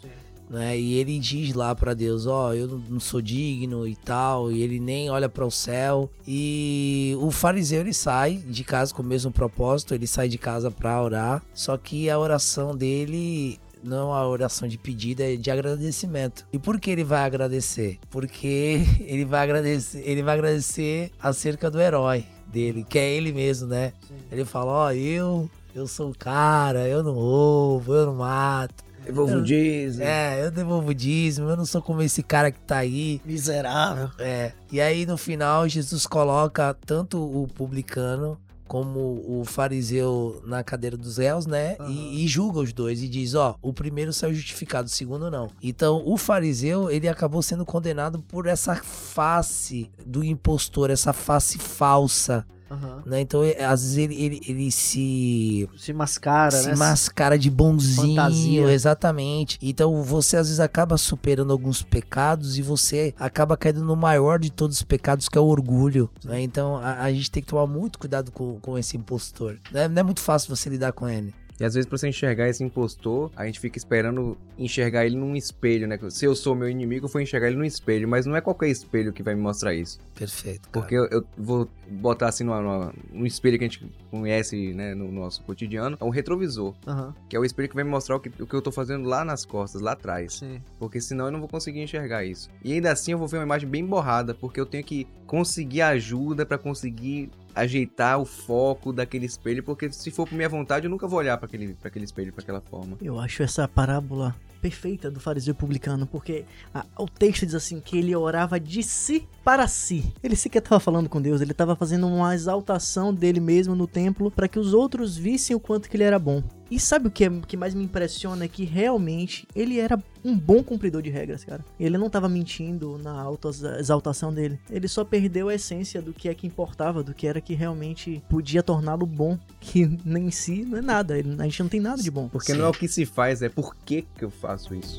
né? 0.51 0.79
E 0.79 0.95
ele 0.95 1.19
diz 1.19 1.55
lá 1.55 1.75
pra 1.75 1.95
Deus, 1.95 2.27
ó, 2.27 2.53
eu 2.53 2.83
não- 2.91 3.01
sou 3.01 3.23
digno 3.23 3.87
e 3.89 3.97
tal, 3.97 4.53
e 4.53 4.61
ele 4.61 4.79
nem 4.79 5.09
olha 5.09 5.27
para 5.27 5.47
o 5.47 5.51
céu. 5.51 6.11
E 6.29 7.17
o 7.21 7.31
fariseu 7.31 7.81
ele 7.81 7.95
sai 7.95 8.35
de 8.47 8.63
casa 8.63 8.93
com 8.93 9.01
o 9.03 9.07
mesmo 9.07 9.31
propósito, 9.33 9.95
ele 9.95 10.07
sai 10.07 10.29
de 10.29 10.37
casa 10.37 10.71
pra 10.71 11.03
orar, 11.03 11.43
só 11.55 11.79
que 11.79 12.11
a 12.11 12.19
oração 12.19 12.77
dele 12.77 13.59
não 13.83 14.09
uma 14.09 14.27
oração 14.27 14.69
de 14.69 14.79
pedido, 14.79 15.21
é 15.23 15.37
de 15.37 15.51
agradecimento. 15.51 16.47
E 16.53 16.59
por 16.59 16.81
que 16.81 16.91
ele 16.91 17.05
vai 17.05 17.25
agradecer? 17.25 17.99
Porque 18.11 18.85
ele 19.01 19.25
vai 19.25 19.43
agradecer, 19.43 20.03
ele 20.05 20.23
vai 20.23 20.35
agradecer 20.35 21.11
acerca 21.21 21.71
do 21.71 21.81
herói 21.81 22.25
dele, 22.47 22.85
que 22.89 22.99
é 22.99 23.11
ele 23.11 23.33
mesmo, 23.33 23.69
né? 23.69 23.93
Ele 24.31 24.45
fala, 24.45 24.73
ó, 24.73 24.93
eu 24.93 25.51
eu 25.75 25.87
sou 25.87 26.11
o 26.11 26.15
cara, 26.15 26.87
eu 26.87 27.03
não 27.03 27.15
roubo, 27.15 27.95
eu 27.95 28.07
não 28.07 28.15
mato. 28.17 28.85
Devolvo 29.05 29.39
o 29.39 29.43
dízimo. 29.43 30.05
É, 30.05 30.45
eu 30.45 30.51
devolvo 30.51 30.95
dízimo, 30.95 31.49
eu 31.49 31.57
não 31.57 31.65
sou 31.65 31.83
como 31.83 32.03
esse 32.03 32.23
cara 32.23 32.53
que 32.53 32.61
tá 32.61 32.79
aí. 32.79 33.21
Miserável. 33.25 34.11
É. 34.19 34.53
E 34.71 34.81
aí 34.81 35.05
no 35.07 35.17
final 35.17 35.69
Jesus 35.69 36.07
coloca 36.07 36.77
tanto 36.87 37.19
o 37.19 37.49
publicano 37.49 38.39
como 38.67 39.23
o 39.27 39.45
fariseu 39.45 40.43
na 40.47 40.63
cadeira 40.63 40.97
dos 40.97 41.19
réus, 41.19 41.47
né? 41.47 41.77
E, 41.89 42.25
e 42.25 42.29
julga 42.29 42.61
os 42.61 42.73
dois 42.73 43.03
e 43.03 43.09
diz, 43.09 43.35
ó, 43.35 43.57
o 43.61 43.73
primeiro 43.73 44.13
saiu 44.13 44.35
justificado, 44.35 44.87
o 44.87 44.91
segundo 44.91 45.31
não. 45.31 45.51
Então, 45.63 46.03
o 46.05 46.17
fariseu, 46.17 46.91
ele 46.91 47.09
acabou 47.09 47.43
sendo 47.43 47.65
condenado 47.65 48.21
por 48.21 48.47
essa 48.47 48.75
face 48.75 49.91
do 50.07 50.25
impostor, 50.25 50.91
essa 50.91 51.13
face 51.13 51.59
falsa, 51.59 52.47
Aham. 52.73 53.03
né? 53.07 53.21
Então, 53.21 53.43
é, 53.45 53.65
às 53.65 53.83
vezes 53.83 53.99
ele, 53.99 54.15
ele, 54.23 54.41
ele 54.49 54.71
se 54.71 55.69
Se 55.77 55.93
mascara, 55.93 56.51
se 56.51 56.69
né? 56.69 56.77
mascara 56.77 57.39
de 57.39 57.51
bonzinho, 57.51 58.17
Fantasia. 58.17 58.73
exatamente. 58.73 59.59
Então 59.61 60.03
você 60.03 60.37
às 60.37 60.47
vezes 60.49 60.61
acaba 60.61 60.97
superando 60.97 61.53
alguns 61.53 61.83
pecados 61.83 62.57
e 62.59 62.63
você 62.63 63.15
acaba 63.19 63.57
caindo 63.57 63.85
no 63.85 63.97
maior 63.97 64.39
de 64.39 64.51
todos 64.51 64.77
os 64.77 64.83
pecados, 64.83 65.29
que 65.29 65.37
é 65.37 65.41
o 65.41 65.45
orgulho. 65.45 66.11
né? 66.25 66.41
Então 66.43 66.77
a, 66.77 67.03
a 67.03 67.13
gente 67.13 67.31
tem 67.31 67.43
que 67.43 67.49
tomar 67.49 67.67
muito 67.67 67.99
cuidado 67.99 68.31
com, 68.31 68.59
com 68.61 68.79
esse 68.79 68.97
impostor. 68.97 69.57
Né? 69.71 69.89
Não 69.89 70.01
é 70.01 70.03
muito 70.03 70.21
fácil 70.21 70.55
você 70.55 70.69
lidar 70.71 70.93
com 70.93 71.09
ele. 71.09 71.35
E 71.61 71.65
às 71.65 71.75
vezes 71.75 71.89
pra 71.89 71.97
você 71.99 72.09
enxergar 72.09 72.49
esse 72.49 72.63
impostor, 72.65 73.31
a 73.37 73.47
gente 73.47 73.61
fica 73.61 73.79
esperando 73.79 74.37
enxergar 74.59 75.07
ele 75.07 75.17
num 75.17 75.37
espelho, 75.37 75.87
né? 75.87 75.99
Se 76.11 76.25
eu 76.25 76.35
sou 76.35 76.55
meu 76.55 76.69
inimigo, 76.69 77.07
eu 77.07 77.11
vou 77.11 77.21
enxergar 77.23 77.49
ele 77.49 77.57
num 77.57 77.65
espelho, 77.65 78.09
mas 78.09 78.27
não 78.27 78.35
é 78.35 78.41
qualquer 78.41 78.69
espelho 78.69 79.13
que 79.13 79.23
vai 79.23 79.35
me 79.35 79.41
mostrar 79.41 79.75
isso. 79.75 79.99
Perfeito. 80.15 80.69
cara. 80.69 80.73
Porque 80.73 80.95
eu, 80.95 81.05
eu 81.07 81.25
vou 81.37 81.69
botar 81.91 82.29
assim 82.29 82.45
numa, 82.45 82.61
numa- 82.61 82.95
num 83.13 83.27
espelho 83.27 83.59
que 83.59 83.65
a 83.65 83.69
gente 83.69 83.87
conhece, 84.11 84.73
né, 84.73 84.95
no 84.95 85.11
nosso 85.11 85.43
cotidiano, 85.43 85.97
é 86.01 86.05
um 86.05 86.11
retrovisor, 86.11 86.75
Aham. 86.87 87.15
que 87.29 87.37
é 87.37 87.39
o 87.39 87.45
espelho 87.45 87.69
que 87.69 87.75
vai 87.75 87.85
me 87.85 87.91
mostrar 87.91 88.17
o 88.17 88.21
que, 88.21 88.31
o 88.43 88.47
que 88.47 88.55
eu 88.55 88.63
tô 88.63 88.71
fazendo 88.73 89.09
lá 89.09 89.25
nas 89.25 89.45
costas, 89.45 89.81
lá 89.81 89.93
atrás. 89.93 90.35
Sim. 90.35 90.61
Porque 90.79 91.01
senão 91.01 91.27
eu 91.27 91.31
não 91.33 91.41
vou 91.41 91.49
conseguir 91.49 91.81
enxergar 91.83 92.25
isso. 92.25 92.51
E 92.65 92.73
ainda 92.73 92.91
assim 92.93 93.13
eu 93.13 93.19
vou 93.19 93.29
ver 93.29 93.39
uma 93.39 93.45
imagem 93.45 93.69
bem 93.69 93.85
borrada, 93.85 94.35
porque 94.35 94.61
eu 94.61 94.67
tenho 94.67 94.85
que 94.85 95.07
conseguir 95.27 95.81
ajuda 95.83 96.45
pra 96.45 96.59
conseguir 96.59 97.31
ajeitar 97.55 98.19
o 98.21 98.25
foco 98.25 98.93
daquele 98.93 99.27
espelho, 99.27 99.63
porque 99.63 99.91
se 99.93 100.11
for 100.11 100.27
por 100.29 100.35
minha 100.35 100.49
vontade 100.49 100.87
eu 100.87 100.91
nunca 100.91 101.07
vou 101.07 101.19
olhar 101.19 101.37
pra 101.39 101.47
aquele, 101.47 101.77
aquele 101.85 102.05
espelho 102.05 102.33
pra 102.33 102.43
aquela 102.43 102.61
forma. 102.61 102.97
Eu 103.01 103.19
acho 103.19 103.43
essa 103.43 103.67
parábola 103.69 104.35
perfeita 104.61 105.11
do 105.11 105.19
fariseu 105.19 105.55
publicano, 105.55 106.07
porque 106.07 106.45
a- 106.73 106.87
o 106.97 107.07
texto 107.09 107.45
diz 107.45 107.55
assim 107.55 107.81
que 107.81 107.99
ele 107.99 108.15
orava 108.15 108.61
de 108.61 108.83
si 108.83 109.27
para 109.43 109.67
si. 109.67 110.13
Ele 110.23 110.37
sequer 110.37 110.59
estava 110.61 110.79
falando 110.79 111.09
com 111.09 111.21
Deus, 111.21 111.41
ele 111.41 111.51
estava 111.51 111.75
fazendo 111.75 112.07
uma 112.07 112.33
exaltação 112.35 113.13
dele 113.13 113.41
mesmo 113.41 113.75
no 113.75 113.89
templo 113.89 114.31
para 114.31 114.47
que 114.47 114.59
os 114.61 114.73
outros 114.73 115.17
vissem 115.17 115.57
o 115.57 115.61
quanto 115.61 115.91
que 115.91 115.97
ele 115.97 116.05
era 116.05 116.19
bom. 116.19 116.43
E 116.73 116.81
sabe 116.81 117.07
o 117.09 117.11
que, 117.11 117.25
é, 117.27 117.31
que 117.47 117.55
mais 117.55 117.75
me 117.75 117.85
impressiona 117.85 118.47
é 118.47 118.49
que 118.49 118.65
realmente 118.65 119.47
ele 119.55 119.79
era 119.79 120.03
um 120.25 120.35
bom 120.39 120.63
cumpridor 120.63 121.03
de 121.03 121.11
regras, 121.11 121.45
cara. 121.45 121.63
Ele 121.79 121.99
não 121.99 122.07
estava 122.07 122.31
mentindo 122.31 122.97
na 122.97 123.13
auto-exaltação 123.21 124.33
dele. 124.33 124.59
Ele 124.71 124.89
só 124.89 125.05
perdeu 125.05 125.51
a 125.51 125.55
essência 125.55 126.01
do 126.01 126.15
que 126.15 126.31
é 126.31 126.35
que 126.35 126.47
importava, 126.47 127.03
do 127.03 127.13
que 127.13 127.27
era 127.27 127.43
que 127.43 127.53
realmente 127.53 128.23
podia 128.27 128.63
torná-lo 128.63 129.05
bom, 129.05 129.39
que 129.61 129.85
nem 130.03 130.29
em 130.29 130.31
si 130.31 130.65
não 130.65 130.79
é 130.79 130.81
nada. 130.81 131.19
Ele- 131.19 131.37
a 131.39 131.45
gente 131.45 131.61
não 131.63 131.69
tem 131.69 131.79
nada 131.79 132.01
de 132.03 132.11
bom. 132.11 132.27
Porque 132.29 132.55
não 132.55 132.65
é 132.65 132.69
o 132.69 132.73
que 132.73 132.89
se 132.89 133.05
faz, 133.05 133.43
é 133.43 133.51
por 133.51 133.77
que 133.77 134.07
que 134.17 134.25
eu 134.25 134.31
faço 134.31 134.75
isso. 134.75 134.99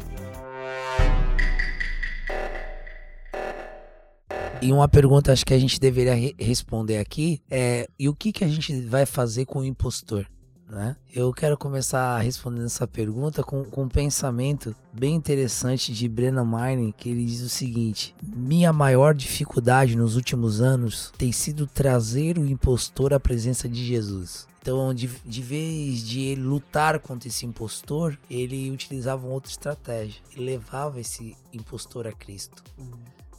E 4.61 4.71
uma 4.71 4.87
pergunta 4.87 5.33
acho 5.33 5.43
que 5.45 5.53
a 5.55 5.59
gente 5.59 5.79
deveria 5.79 6.13
re- 6.13 6.35
responder 6.39 6.97
aqui 6.99 7.41
é: 7.49 7.87
e 7.99 8.07
o 8.07 8.13
que, 8.15 8.31
que 8.31 8.43
a 8.43 8.47
gente 8.47 8.79
vai 8.81 9.05
fazer 9.07 9.45
com 9.45 9.59
o 9.59 9.65
impostor? 9.65 10.27
Né? 10.73 10.95
Eu 11.13 11.31
quero 11.31 11.55
começar 11.55 12.17
respondendo 12.17 12.65
essa 12.65 12.87
pergunta 12.87 13.43
com, 13.43 13.63
com 13.63 13.83
um 13.83 13.87
pensamento 13.87 14.75
bem 14.91 15.13
interessante 15.13 15.93
de 15.93 16.09
Brennan 16.09 16.45
Manning, 16.45 16.91
que 16.97 17.09
ele 17.09 17.23
diz 17.25 17.41
o 17.41 17.49
seguinte: 17.49 18.15
Minha 18.23 18.73
maior 18.73 19.13
dificuldade 19.13 19.95
nos 19.95 20.15
últimos 20.15 20.61
anos 20.61 21.13
tem 21.15 21.31
sido 21.31 21.67
trazer 21.67 22.39
o 22.39 22.45
impostor 22.47 23.13
à 23.13 23.19
presença 23.19 23.69
de 23.69 23.85
Jesus. 23.85 24.47
Então, 24.63 24.93
de, 24.95 25.07
de 25.23 25.41
vez 25.43 25.99
de 26.07 26.21
ele 26.21 26.41
lutar 26.41 26.97
contra 26.99 27.27
esse 27.27 27.45
impostor, 27.45 28.17
ele 28.27 28.71
utilizava 28.71 29.27
uma 29.27 29.33
outra 29.35 29.51
estratégia. 29.51 30.21
Ele 30.31 30.45
levava 30.45 30.99
esse 30.99 31.37
impostor 31.53 32.07
a 32.07 32.11
Cristo 32.13 32.63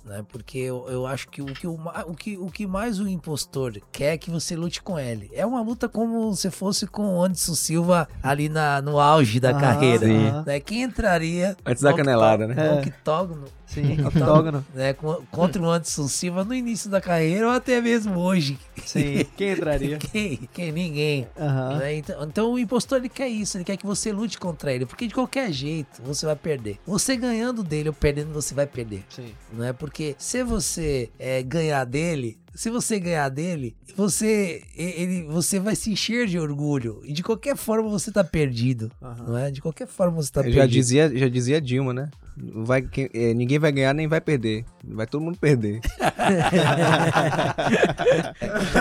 né? 0.04 0.25
Porque 0.28 0.58
eu, 0.58 0.87
eu 0.88 1.06
acho 1.06 1.28
que 1.28 1.40
o 1.42 1.46
que, 1.46 1.66
o, 1.66 1.78
o, 2.06 2.14
que, 2.14 2.37
o 2.37 2.50
que 2.50 2.66
mais 2.66 3.00
o 3.00 3.08
impostor 3.08 3.80
quer 3.90 4.14
é 4.14 4.18
que 4.18 4.30
você 4.30 4.54
lute 4.54 4.82
com 4.82 4.99
ele. 4.99 5.30
É 5.32 5.44
uma 5.46 5.62
luta 5.62 5.88
como 5.88 6.34
se 6.37 6.50
fosse 6.50 6.87
com 6.87 7.16
o 7.16 7.23
Anderson 7.25 7.54
Silva 7.54 8.08
ali 8.23 8.49
na, 8.49 8.82
no 8.82 8.99
auge 9.00 9.40
da 9.40 9.50
Aham, 9.50 9.61
carreira. 9.61 10.06
sim. 10.06 10.30
Né? 10.46 10.61
Quem 10.61 10.82
entraria 10.82 11.56
Antes 11.64 11.82
da 11.82 11.92
canelada, 11.94 12.47
né? 12.47 12.54
É. 12.56 12.80
octógono, 12.88 13.45
Sim, 13.67 14.00
octógono. 14.06 14.64
né? 14.75 14.93
co- 14.93 15.25
contra 15.30 15.60
o 15.62 15.69
Anderson 15.71 16.06
Silva 16.06 16.45
no 16.45 16.54
início 16.54 16.90
da 16.90 17.00
carreira 17.00 17.47
ou 17.47 17.52
até 17.52 17.80
mesmo 17.80 18.19
hoje. 18.21 18.58
Sim. 18.86 19.25
Quem 19.36 19.50
entraria? 19.52 19.99
Quem? 19.99 20.49
Quem? 20.52 20.73
Ninguém. 20.73 21.26
Aham. 21.38 21.78
né? 21.78 21.94
Então, 21.97 22.25
então 22.25 22.52
o 22.52 22.58
impostor 22.58 22.99
ele 22.99 23.08
quer 23.08 23.28
isso, 23.28 23.56
ele 23.56 23.64
quer 23.64 23.76
que 23.76 23.86
você 23.86 24.12
lute 24.12 24.38
contra 24.38 24.73
ele, 24.73 24.86
porque 24.86 25.06
de 25.06 25.14
qualquer 25.14 25.52
jeito 25.52 26.02
você 26.02 26.26
vai 26.26 26.36
perder. 26.36 26.78
Você 26.86 27.16
ganhando 27.16 27.62
dele 27.62 27.88
ou 27.88 27.94
perdendo, 27.94 28.32
você 28.32 28.54
vai 28.54 28.66
perder 28.66 29.02
Sim. 29.08 29.32
não 29.52 29.64
é? 29.64 29.73
Porque 29.73 30.14
se 30.18 30.42
você 30.44 31.10
é, 31.18 31.42
ganhar 31.42 31.84
dele, 31.84 32.38
se 32.54 32.70
você 32.70 32.99
ganhar 33.00 33.28
dele, 33.28 33.75
você 33.97 34.62
ele, 34.76 35.25
você 35.25 35.58
vai 35.58 35.75
se 35.75 35.90
encher 35.90 36.26
de 36.26 36.38
orgulho 36.38 37.00
e 37.04 37.12
de 37.12 37.23
qualquer 37.23 37.56
forma 37.56 37.88
você 37.88 38.12
tá 38.12 38.23
perdido, 38.23 38.90
Aham. 39.02 39.25
não 39.26 39.36
é? 39.38 39.50
De 39.50 39.60
qualquer 39.60 39.86
forma 39.88 40.23
você 40.23 40.30
tá 40.30 40.40
Eu 40.40 40.44
perdido. 40.44 40.60
já 40.60 40.66
dizia, 40.66 41.18
já 41.18 41.28
dizia 41.28 41.60
Dilma, 41.60 41.92
né? 41.92 42.10
Não 42.36 42.64
Vai, 42.64 42.82
quem- 42.82 43.08
é, 43.14 43.32
ninguém 43.34 43.58
vai 43.58 43.70
ganhar 43.73 43.94
nem 43.94 44.08
vai 44.08 44.20
perder. 44.20 44.64
Vai 44.84 45.06
todo 45.06 45.23
mundo 45.23 45.38
perder. 45.38 45.80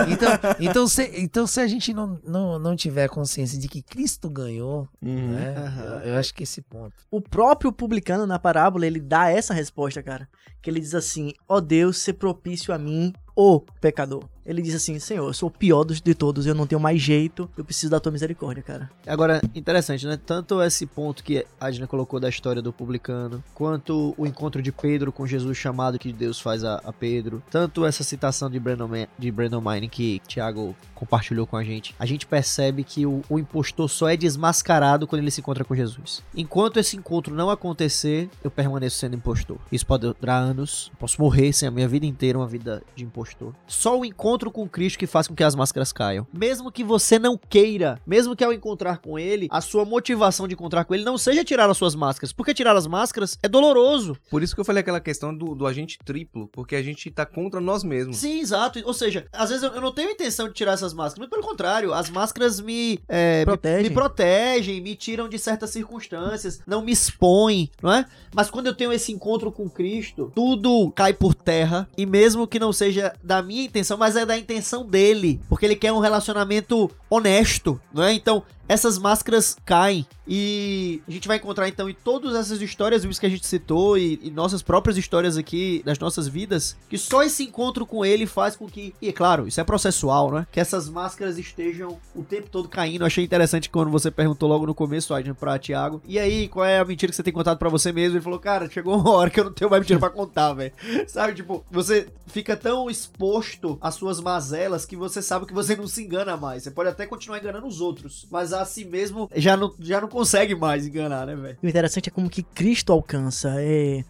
Então, 0.08 0.28
então, 0.60 0.86
se, 0.88 1.10
então 1.20 1.46
se 1.46 1.60
a 1.60 1.66
gente 1.66 1.92
não, 1.92 2.18
não, 2.26 2.58
não 2.58 2.76
tiver 2.76 3.08
consciência 3.08 3.58
de 3.58 3.68
que 3.68 3.82
Cristo 3.82 4.28
ganhou, 4.30 4.88
né? 5.00 5.54
Aham. 5.56 6.00
Eu, 6.04 6.12
eu 6.12 6.18
acho 6.18 6.34
que 6.34 6.42
esse 6.42 6.60
ponto. 6.62 6.94
O 7.10 7.20
próprio 7.20 7.72
publicano 7.72 8.26
na 8.26 8.38
parábola, 8.38 8.86
ele 8.86 9.00
dá 9.00 9.30
essa 9.30 9.54
resposta, 9.54 10.02
cara. 10.02 10.28
Que 10.62 10.70
ele 10.70 10.80
diz 10.80 10.94
assim: 10.94 11.32
Ó 11.48 11.60
Deus, 11.60 11.98
ser 11.98 12.14
propício 12.14 12.72
a 12.74 12.78
mim, 12.78 13.12
o 13.36 13.60
pecador. 13.80 14.24
Ele 14.46 14.62
diz 14.62 14.74
assim: 14.74 14.98
Senhor, 14.98 15.26
eu 15.26 15.32
sou 15.32 15.48
o 15.48 15.52
pior 15.52 15.84
dos 15.84 16.00
de 16.00 16.14
todos, 16.14 16.46
eu 16.46 16.54
não 16.54 16.66
tenho 16.66 16.80
mais 16.80 17.00
jeito, 17.00 17.48
eu 17.56 17.64
preciso 17.64 17.90
da 17.90 18.00
tua 18.00 18.12
misericórdia, 18.12 18.62
cara. 18.62 18.90
Agora, 19.06 19.40
interessante, 19.54 20.06
né? 20.06 20.18
Tanto 20.24 20.62
esse 20.62 20.86
ponto 20.86 21.22
que 21.22 21.46
a 21.60 21.66
Adna 21.66 21.86
colocou 21.86 22.20
da 22.20 22.28
história 22.28 22.60
do 22.60 22.72
publicano, 22.72 23.42
quanto 23.54 24.14
o 24.16 24.26
encontro 24.26 24.60
de 24.60 24.70
Pedro 24.70 25.12
com 25.12 25.26
Jesus, 25.26 25.56
chamado 25.56 25.98
que 25.98 26.12
Deus 26.12 26.40
faz 26.40 26.64
a, 26.64 26.76
a 26.84 26.92
Pedro, 26.92 27.42
tanto 27.50 27.84
essa 27.84 28.04
citação 28.04 28.50
de 28.50 28.58
Brandon, 28.58 28.88
de 29.18 29.30
Brandon 29.30 29.60
Mine 29.60 29.88
que 29.88 30.20
Thiago 30.26 30.74
compartilhou 30.94 31.46
com 31.46 31.56
a 31.56 31.64
gente, 31.64 31.94
a 31.98 32.06
gente 32.06 32.26
percebe 32.26 32.84
que 32.84 33.06
o, 33.06 33.22
o 33.28 33.38
impostor 33.38 33.88
só 33.88 34.08
é 34.08 34.16
desmascarado 34.16 35.06
quando 35.06 35.22
ele 35.22 35.30
se 35.30 35.40
encontra 35.40 35.64
com 35.64 35.74
Jesus. 35.74 36.22
Enquanto 36.34 36.78
esse 36.78 36.96
encontro 36.96 37.34
não 37.34 37.50
acontecer, 37.50 38.28
eu 38.42 38.50
permaneço 38.50 38.98
sendo 38.98 39.16
impostor. 39.16 39.58
Isso 39.70 39.86
pode 39.86 40.12
durar 40.20 40.42
anos, 40.42 40.90
posso 40.98 41.20
morrer 41.20 41.52
sem 41.52 41.68
a 41.68 41.70
minha 41.70 41.88
vida 41.88 42.06
inteira 42.06 42.38
uma 42.38 42.46
vida 42.46 42.82
de 42.94 43.04
impostor. 43.04 43.54
Só 43.66 43.98
o 43.98 44.04
encontro 44.04 44.33
com 44.50 44.68
Cristo 44.68 44.98
que 44.98 45.06
faz 45.06 45.26
com 45.28 45.34
que 45.34 45.42
as 45.44 45.54
máscaras 45.54 45.92
caiam. 45.92 46.26
Mesmo 46.32 46.70
que 46.72 46.82
você 46.82 47.18
não 47.18 47.36
queira, 47.38 48.00
mesmo 48.06 48.34
que 48.34 48.42
ao 48.44 48.52
encontrar 48.52 48.98
com 48.98 49.18
ele, 49.18 49.48
a 49.50 49.60
sua 49.60 49.84
motivação 49.84 50.48
de 50.48 50.54
encontrar 50.54 50.84
com 50.84 50.94
ele 50.94 51.04
não 51.04 51.16
seja 51.18 51.44
tirar 51.44 51.68
as 51.70 51.76
suas 51.76 51.94
máscaras, 51.94 52.32
porque 52.32 52.52
tirar 52.54 52.76
as 52.76 52.86
máscaras 52.86 53.38
é 53.42 53.48
doloroso. 53.48 54.16
Por 54.30 54.42
isso 54.42 54.54
que 54.54 54.60
eu 54.60 54.64
falei 54.64 54.80
aquela 54.80 55.00
questão 55.00 55.34
do, 55.36 55.54
do 55.54 55.66
agente 55.66 55.98
triplo, 56.04 56.48
porque 56.52 56.74
a 56.76 56.82
gente 56.82 57.10
tá 57.10 57.24
contra 57.26 57.60
nós 57.60 57.84
mesmos. 57.84 58.16
Sim, 58.16 58.40
exato. 58.40 58.80
Ou 58.84 58.94
seja, 58.94 59.26
às 59.32 59.50
vezes 59.50 59.62
eu 59.62 59.74
eu 59.74 59.80
não 59.80 59.92
tenho 59.92 60.10
intenção 60.10 60.46
de 60.48 60.54
tirar 60.54 60.72
essas 60.72 60.94
máscaras, 60.94 61.18
muito 61.18 61.30
pelo 61.30 61.42
contrário, 61.42 61.92
as 61.92 62.08
máscaras 62.08 62.60
me, 62.60 62.98
é, 63.08 63.40
me- 63.40 63.44
Protegem. 63.46 63.82
me 63.88 63.90
protegem, 63.94 64.80
me 64.80 64.94
tiram 64.94 65.28
de 65.28 65.38
certas 65.38 65.70
circunstâncias, 65.70 66.60
não 66.66 66.82
me 66.82 66.92
expõem, 66.92 67.70
não 67.82 67.92
é? 67.92 68.06
Mas 68.34 68.50
quando 68.50 68.66
eu 68.66 68.74
tenho 68.74 68.92
esse 68.92 69.12
encontro 69.12 69.50
com 69.52 69.68
Cristo, 69.68 70.30
tudo 70.34 70.90
cai 70.92 71.12
por 71.12 71.34
terra, 71.34 71.88
e 71.96 72.06
mesmo 72.06 72.46
que 72.46 72.58
não 72.58 72.72
seja 72.72 73.12
da 73.22 73.42
minha 73.42 73.64
intenção, 73.64 73.96
mas 73.98 74.16
é 74.16 74.23
da 74.24 74.36
intenção 74.38 74.86
dele, 74.86 75.40
porque 75.48 75.64
ele 75.64 75.76
quer 75.76 75.92
um 75.92 75.98
relacionamento 75.98 76.90
honesto, 77.14 77.80
não 77.92 78.02
é? 78.02 78.12
Então, 78.12 78.42
essas 78.68 78.98
máscaras 78.98 79.56
caem 79.64 80.06
e 80.26 81.02
a 81.06 81.10
gente 81.10 81.28
vai 81.28 81.36
encontrar 81.36 81.68
então 81.68 81.88
em 81.88 81.94
todas 81.94 82.34
essas 82.34 82.62
histórias 82.62 83.04
que 83.18 83.26
a 83.26 83.28
gente 83.28 83.46
citou 83.46 83.98
e, 83.98 84.18
e 84.22 84.30
nossas 84.30 84.62
próprias 84.62 84.96
histórias 84.96 85.36
aqui 85.36 85.82
das 85.84 85.98
nossas 85.98 86.26
vidas, 86.26 86.76
que 86.88 86.96
só 86.96 87.22
esse 87.22 87.42
encontro 87.42 87.84
com 87.84 88.04
ele 88.04 88.26
faz 88.26 88.56
com 88.56 88.66
que, 88.66 88.94
e 89.02 89.08
é 89.08 89.12
claro, 89.12 89.46
isso 89.46 89.60
é 89.60 89.64
processual, 89.64 90.32
né? 90.32 90.46
Que 90.50 90.60
essas 90.60 90.88
máscaras 90.88 91.36
estejam 91.36 91.98
o 92.14 92.22
tempo 92.22 92.48
todo 92.50 92.68
caindo. 92.68 93.02
Eu 93.02 93.06
achei 93.06 93.22
interessante 93.22 93.68
quando 93.68 93.90
você 93.90 94.10
perguntou 94.10 94.48
logo 94.48 94.66
no 94.66 94.74
começo, 94.74 95.12
Adrian, 95.12 95.34
pra 95.34 95.58
Thiago, 95.58 96.00
e 96.06 96.18
aí, 96.18 96.48
qual 96.48 96.64
é 96.64 96.78
a 96.78 96.84
mentira 96.84 97.10
que 97.10 97.16
você 97.16 97.22
tem 97.22 97.32
contado 97.32 97.58
pra 97.58 97.68
você 97.68 97.92
mesmo? 97.92 98.16
Ele 98.16 98.24
falou, 98.24 98.38
cara, 98.38 98.70
chegou 98.70 98.98
uma 98.98 99.10
hora 99.10 99.28
que 99.28 99.38
eu 99.38 99.44
não 99.44 99.52
tenho 99.52 99.70
mais 99.70 99.80
mentira 99.80 100.00
pra 100.00 100.10
contar, 100.10 100.54
velho. 100.54 100.72
Sabe, 101.06 101.34
tipo, 101.34 101.64
você 101.70 102.08
fica 102.26 102.56
tão 102.56 102.88
exposto 102.88 103.76
às 103.80 103.94
suas 103.94 104.20
mazelas 104.20 104.86
que 104.86 104.96
você 104.96 105.20
sabe 105.20 105.46
que 105.46 105.52
você 105.52 105.76
não 105.76 105.86
se 105.86 106.02
engana 106.02 106.36
mais. 106.36 106.62
Você 106.62 106.70
pode 106.70 106.88
até 106.88 107.03
continuar 107.06 107.38
enganando 107.38 107.66
os 107.66 107.80
outros, 107.80 108.26
mas 108.30 108.52
a 108.52 108.64
si 108.64 108.84
mesmo 108.84 109.30
já 109.34 109.56
não, 109.56 109.72
já 109.78 110.00
não 110.00 110.08
consegue 110.08 110.54
mais 110.54 110.86
enganar, 110.86 111.26
né, 111.26 111.34
velho? 111.34 111.58
O 111.62 111.66
interessante 111.66 112.08
é 112.08 112.12
como 112.12 112.30
que 112.30 112.42
Cristo 112.42 112.92
alcança. 112.92 113.54
É, 113.58 114.04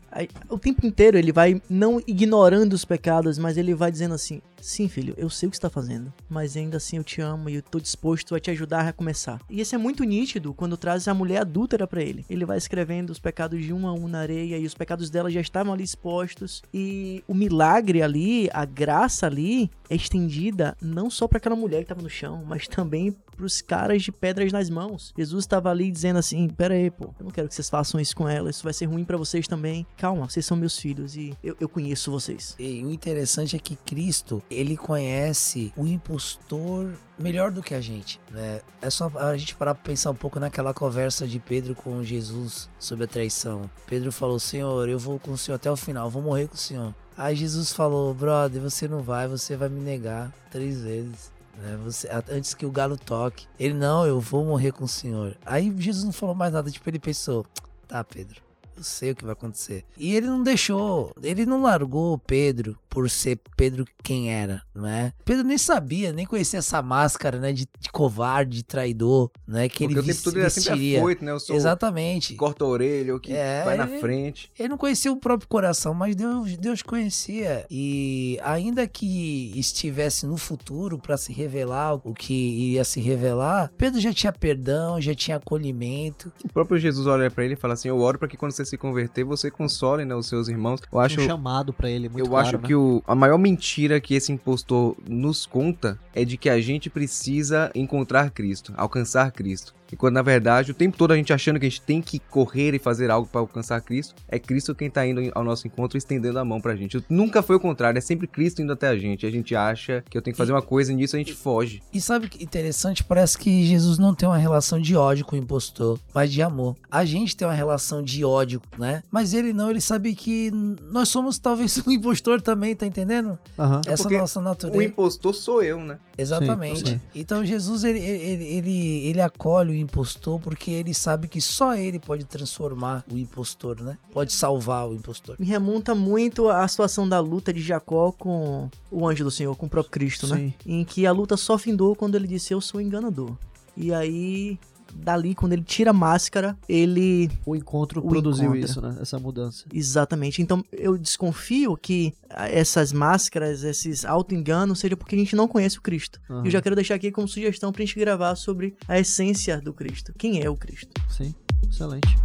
o 0.49 0.59
tempo 0.59 0.87
inteiro 0.87 1.19
ele 1.19 1.33
vai 1.33 1.61
não 1.69 2.03
ignorando 2.07 2.73
os 2.73 2.85
pecados, 2.85 3.39
mas 3.39 3.57
ele 3.57 3.75
vai 3.75 3.91
dizendo 3.91 4.15
assim: 4.15 4.41
Sim, 4.65 4.89
filho, 4.89 5.13
eu 5.19 5.29
sei 5.29 5.47
o 5.47 5.51
que 5.51 5.59
você 5.59 5.61
tá 5.61 5.69
fazendo, 5.69 6.11
mas 6.27 6.57
ainda 6.57 6.79
assim 6.79 6.97
eu 6.97 7.05
te 7.05 7.21
amo 7.21 7.51
e 7.51 7.57
eu 7.57 7.63
tô 7.63 7.79
disposto 7.79 8.35
a 8.35 8.41
te 8.41 8.51
ajudar 8.51 8.79
a 8.79 8.85
recomeçar. 8.85 9.39
E 9.51 9.61
isso 9.61 9.75
é 9.75 9.79
muito 9.79 10.03
nítido 10.05 10.55
quando 10.55 10.75
traz 10.75 11.07
a 11.07 11.13
mulher 11.13 11.43
adúltera 11.43 11.87
para 11.87 12.03
ele. 12.03 12.25
Ele 12.31 12.47
vai 12.47 12.57
escrevendo 12.57 13.11
os 13.11 13.19
pecados 13.19 13.63
de 13.63 13.75
um 13.75 13.87
a 13.87 13.93
um 13.93 14.09
na 14.09 14.21
areia 14.21 14.57
e 14.57 14.65
os 14.65 14.73
pecados 14.73 15.11
dela 15.11 15.31
já 15.31 15.43
estavam 15.43 15.75
ali 15.75 15.85
expostos. 15.85 16.63
E 16.73 17.23
o 17.29 17.35
milagre 17.35 18.01
ali, 18.01 18.49
a 18.55 18.65
graça 18.65 19.27
ali, 19.27 19.71
é 19.91 19.97
estendida 19.97 20.75
não 20.81 21.11
só 21.11 21.29
para 21.29 21.37
aquela 21.37 21.55
mulher 21.55 21.83
que 21.83 21.89
tava 21.91 22.01
no 22.01 22.09
chão, 22.09 22.43
mas 22.49 22.67
também 22.67 23.15
pros 23.37 23.61
caras 23.61 24.03
de 24.03 24.13
pedras 24.13 24.53
nas 24.53 24.71
mãos. 24.71 25.13
Jesus 25.17 25.45
estava 25.45 25.71
ali 25.71 25.91
dizendo 25.91 26.19
assim: 26.19 26.49
Pera 26.49 26.75
aí, 26.75 26.91
pô, 26.91 27.15
eu 27.19 27.25
não 27.25 27.31
quero 27.31 27.49
que 27.49 27.55
vocês 27.55 27.69
façam 27.69 28.01
isso 28.01 28.17
com 28.17 28.29
ela, 28.29 28.51
isso 28.51 28.65
vai 28.65 28.73
ser 28.73 28.87
ruim 28.87 29.05
para 29.05 29.17
vocês 29.17 29.47
também. 29.47 29.87
Calma, 29.97 30.29
vocês 30.29 30.45
são 30.45 30.57
meus 30.57 30.79
filhos 30.79 31.17
e 31.17 31.37
eu, 31.43 31.57
eu 31.61 31.69
conheço 31.69 32.11
vocês. 32.11 32.55
E 32.59 32.85
o 32.85 32.91
interessante 32.91 33.57
é 33.57 33.59
que 33.59 33.77
Cristo, 33.77 34.43
ele 34.51 34.77
conhece 34.77 35.73
o 35.77 35.87
impostor 35.87 36.93
melhor 37.19 37.51
do 37.51 37.63
que 37.63 37.75
a 37.75 37.81
gente, 37.81 38.21
né? 38.31 38.61
É 38.81 38.91
só 38.91 39.11
a 39.17 39.37
gente 39.37 39.55
parar 39.55 39.75
pra 39.75 39.85
pensar 39.85 40.11
um 40.11 40.15
pouco 40.15 40.41
naquela 40.41 40.75
conversa 40.75 41.27
de 41.27 41.39
Pedro 41.39 41.75
com 41.75 42.03
Jesus 42.03 42.69
sobre 42.79 43.05
a 43.05 43.09
traição. 43.09 43.71
Pedro 43.87 44.13
falou: 44.13 44.39
Senhor, 44.39 44.89
eu 44.89 44.99
vou 44.99 45.19
com 45.19 45.33
o 45.33 45.39
Senhor 45.39 45.57
até 45.57 45.71
o 45.71 45.77
final, 45.77 46.11
vou 46.11 46.23
morrer 46.23 46.49
com 46.49 46.55
o 46.55 46.59
Senhor. 46.59 46.95
Aí 47.17 47.37
Jesus 47.37 47.73
falou: 47.73 48.13
Brother, 48.13 48.61
você 48.61 48.89
não 48.89 49.01
vai, 49.01 49.29
você 49.29 49.57
vai 49.57 49.69
me 49.69 49.81
negar 49.81 50.33
três 50.51 50.81
vezes. 50.81 51.33
Né? 51.57 51.79
Você, 51.85 52.09
antes 52.29 52.55
que 52.55 52.67
o 52.67 52.71
galo 52.71 52.97
toque. 52.97 53.47
Ele, 53.59 53.75
não, 53.75 54.07
eu 54.07 54.21
vou 54.21 54.45
morrer 54.45 54.73
com 54.73 54.85
o 54.85 54.89
Senhor. 54.89 55.37
Aí 55.45 55.73
Jesus 55.79 56.05
não 56.05 56.13
falou 56.13 56.35
mais 56.35 56.53
nada, 56.53 56.71
tipo, 56.71 56.89
ele 56.89 56.99
pensou: 56.99 57.47
Tá, 57.87 58.03
Pedro, 58.03 58.41
eu 58.77 58.83
sei 58.83 59.11
o 59.13 59.17
que 59.17 59.25
vai 59.25 59.33
acontecer. 59.33 59.85
E 59.97 60.15
ele 60.15 60.27
não 60.27 60.43
deixou, 60.43 61.15
ele 61.23 61.45
não 61.47 61.63
largou 61.63 62.19
Pedro 62.19 62.77
por 62.89 63.11
ser 63.11 63.41
Pedro 63.57 63.85
quem 64.03 64.33
era, 64.33 64.63
não 64.75 64.87
é? 64.87 65.13
Pedro 65.25 65.43
nem 65.45 65.59
sabia, 65.59 66.13
nem 66.13 66.25
conhecia 66.27 66.61
essa 66.61 66.81
máscara, 66.81 67.39
né, 67.41 67.53
de, 67.53 67.67
de 67.81 67.91
covarde, 67.91 68.59
de 68.59 68.63
traidor, 68.63 69.31
né, 69.47 69.69
que 69.69 69.85
Porque 69.85 69.95
ele 69.95 70.01
o 70.01 70.05
tempo 70.05 70.23
todo 70.23 70.37
ele 70.37 70.47
é 70.47 70.49
sempre 70.49 70.71
vestiria. 70.71 70.99
afoito, 71.01 71.25
né? 71.25 71.33
Eu 71.33 71.41
sou 71.41 71.55
o 71.57 71.59
Exatamente. 71.59 72.29
que 72.29 72.37
corta 72.37 72.65
a 72.65 72.69
orelha, 72.69 73.13
ou 73.15 73.19
que 73.21 73.33
É, 73.33 73.65
vai 73.65 73.77
na 73.77 73.85
ele- 73.89 73.99
frente. 73.99 74.51
Ele 74.59 74.69
não 74.69 74.79
conhecia 74.79 75.11
o 75.13 75.17
próprio 75.17 75.49
coração, 75.49 75.93
mas 75.93 76.15
Deus, 76.15 76.57
Deus 76.57 76.83
conhecia. 76.83 77.67
E 77.69 78.39
ainda 78.45 78.87
que 78.87 79.53
estivesse 79.59 80.25
no 80.27 80.37
futuro 80.37 80.99
para 80.99 81.17
se 81.17 81.33
revelar 81.33 81.95
o 81.95 82.15
que 82.15 82.33
iria 82.35 82.85
se 82.85 83.01
revelar, 83.01 83.73
Pedro 83.77 84.01
já 84.01 84.13
tinha 84.13 84.33
perdão, 84.33 85.01
já 85.01 85.15
tinha 85.15 85.37
acolhimento. 85.39 86.33
O 86.45 86.49
próprio 86.53 86.79
Jesus 86.79 87.07
olha 87.07 87.31
pra 87.31 87.45
ele 87.45 87.55
e 87.55 87.57
fala 87.57 87.75
assim: 87.75 87.89
Eu 87.89 87.99
oro 87.99 88.19
pra 88.19 88.29
que 88.29 88.37
quando 88.37 88.53
você 88.53 88.64
se 88.65 88.77
converter, 88.77 89.25
você 89.25 89.51
console 89.51 90.05
né, 90.05 90.15
os 90.15 90.27
seus 90.27 90.49
irmãos. 90.49 90.81
Eu 90.93 91.01
acho. 91.01 91.21
um 91.21 91.25
chamado 91.25 91.73
pra 91.73 91.91
ele 91.91 92.09
muito 92.09 92.25
Eu 92.25 92.31
claro, 92.31 92.49
acho 92.49 92.59
né? 92.59 92.67
que 92.67 92.75
o, 92.75 93.03
a 93.07 93.15
maior 93.15 93.39
mentira 93.39 94.01
que 94.01 94.15
esse 94.15 94.33
impostor 94.33 94.97
nos 95.09 95.47
conta 95.47 95.99
é 96.15 96.25
de 96.25 96.37
que 96.37 96.49
a 96.49 96.61
gente 96.61 96.89
precisa 96.89 97.71
encontrar 97.75 98.31
Cristo, 98.31 98.73
alcançar 98.77 99.31
Cristo. 99.33 99.75
E 99.95 99.97
quando 99.97 100.15
na 100.15 100.23
verdade 100.23 100.73
o 100.73 100.75
tempo 100.75 100.99
todo 100.99 101.13
a 101.13 101.17
gente 101.17 101.33
achando 101.33 101.61
que 101.61 101.67
a 101.67 101.69
gente 101.69 101.81
tem 101.81 102.03
que 102.03 102.19
correr 102.19 102.75
e 102.75 102.81
fazer 102.81 103.13
algo 103.13 103.29
para 103.29 103.41
alcançar 103.41 103.81
Cristo, 103.81 104.17
é 104.29 104.41
Cristo 104.41 104.75
quem 104.75 104.91
tá 104.91 105.07
indo 105.07 105.31
ao 105.33 105.45
nosso 105.45 105.69
encontro 105.69 105.97
e 105.97 105.99
estendendo 105.99 106.37
a 106.37 106.45
mão 106.45 106.61
pra 106.61 106.75
gente. 106.75 106.99
Nunca 107.09 107.45
foi 107.45 107.55
o 107.55 107.61
contrário, 107.61 107.97
é 107.97 108.01
sempre 108.01 108.27
Cristo 108.27 108.61
indo 108.61 108.73
até 108.73 108.89
a 108.89 108.99
gente. 108.99 109.25
A 109.25 109.31
gente 109.31 109.55
acha 109.55 110.03
que 110.11 110.19
eu 110.19 110.21
tenho 110.21 110.35
que 110.35 110.39
fazer 110.39 110.51
uma 110.51 110.63
coisa 110.63 110.93
e 110.93 110.97
nisso 110.97 111.15
a 111.15 111.19
gente 111.21 111.33
foge. 111.33 111.81
E 111.93 112.01
sabe 112.01 112.29
que 112.29 112.43
interessante? 112.43 113.05
Parece 113.05 113.39
que 113.39 113.65
Jesus 113.65 113.97
não 113.97 114.13
tem 114.17 114.29
uma 114.29 114.37
relação 114.37 114.81
de 114.81 114.97
ódio 114.97 115.25
com 115.25 115.37
o 115.37 115.39
impostor, 115.39 116.01
mas 116.13 116.33
de 116.33 116.43
amor. 116.43 116.75
A 116.91 117.05
gente 117.05 117.37
tem 117.37 117.47
uma 117.47 117.55
relação 117.55 118.03
de 118.03 118.25
ódio, 118.25 118.61
né? 118.77 119.01
Mas 119.13 119.33
ele 119.33 119.53
não, 119.53 119.71
ele 119.71 119.81
sabe 119.81 120.13
que 120.17 120.51
nós 120.91 121.09
somos 121.09 121.39
talvez 121.39 121.81
um 121.87 121.91
impostor 121.93 122.43
também, 122.43 122.75
tá 122.75 122.85
entendendo? 122.85 123.39
Aham. 123.57 123.81
Essa 123.87 124.03
porque 124.03 124.19
nossa 124.19 124.41
O 124.41 124.43
natureza. 124.43 124.83
impostor 124.83 125.33
sou 125.33 125.63
eu, 125.63 125.79
né? 125.79 126.01
Exatamente. 126.19 126.91
sim. 126.91 127.01
Então 127.15 127.45
Jesus 127.45 127.85
ele, 127.85 127.99
ele, 128.01 128.45
ele, 128.45 129.07
ele 129.07 129.21
acolhe 129.21 129.71
o 129.73 129.84
impostor 129.85 130.41
porque 130.41 130.71
ele 130.71 130.93
sabe 130.93 131.29
que 131.29 131.41
só 131.41 131.75
ele 131.75 131.99
pode 131.99 132.25
transformar 132.25 133.05
o 133.11 133.17
impostor, 133.17 133.81
né? 133.81 133.97
Pode 134.13 134.33
salvar 134.33 134.89
o 134.89 134.95
impostor. 134.95 135.37
Me 135.39 135.47
remonta 135.47 135.95
muito 135.95 136.49
à 136.49 136.67
situação 136.67 137.09
da 137.09 137.21
luta 137.21 137.53
de 137.53 137.61
Jacó 137.61 138.13
com 138.13 138.69
o 138.91 139.07
anjo 139.07 139.25
do 139.25 139.31
Senhor, 139.31 139.55
com 139.57 139.67
o 139.67 139.71
próprio 139.71 139.93
Cristo, 139.93 140.27
né? 140.27 140.37
Sim. 140.37 140.55
Em 140.67 140.85
que 140.85 141.07
a 141.07 141.13
luta 141.13 141.37
só 141.37 141.57
findou 141.57 141.95
quando 141.95 142.17
ele 142.17 142.27
disse: 142.27 142.53
Eu 142.53 142.61
sou 142.61 142.81
enganador. 142.81 143.37
E 143.77 143.93
aí, 143.93 144.59
dali, 144.95 145.35
quando 145.35 145.53
ele 145.53 145.63
tira 145.63 145.91
a 145.91 145.93
máscara, 145.93 146.57
ele 146.69 147.31
O 147.45 147.55
encontro 147.57 148.01
O 148.01 148.09
produziu 148.09 148.47
encontro. 148.55 148.65
isso, 148.65 148.81
né? 148.81 148.97
Essa 149.01 149.19
mudança. 149.19 149.65
Exatamente. 149.73 150.41
Então 150.43 150.65
eu 150.73 150.97
desconfio 150.99 151.77
que 151.77 152.15
essas 152.31 152.93
máscaras, 152.93 153.65
esses 153.65 154.05
auto-enganos, 154.05 154.79
seja 154.79 154.97
porque 154.97 155.15
a 155.15 155.19
gente 155.19 155.37
não 155.37 155.47
conhece 155.49 155.79
o 155.79 155.83
Cristo. 155.83 156.21
Aham. 156.31 156.45
Eu 156.45 156.51
já 156.51 156.61
quero 156.63 156.75
deixar 156.75 156.95
aqui 156.95 157.11
como 157.11 157.29
sugestão 157.29 157.73
pra 157.73 157.85
gente 157.85 157.99
gravar 157.99 158.35
sobre 158.37 158.75
a 158.89 158.99
essência 158.99 159.61
do 159.61 159.73
Cristo. 159.73 160.13
Quem 160.17 160.43
é 160.43 160.49
o 160.49 160.57
Cristo? 160.57 160.89
Sim, 161.11 161.35
excelente. 161.69 162.17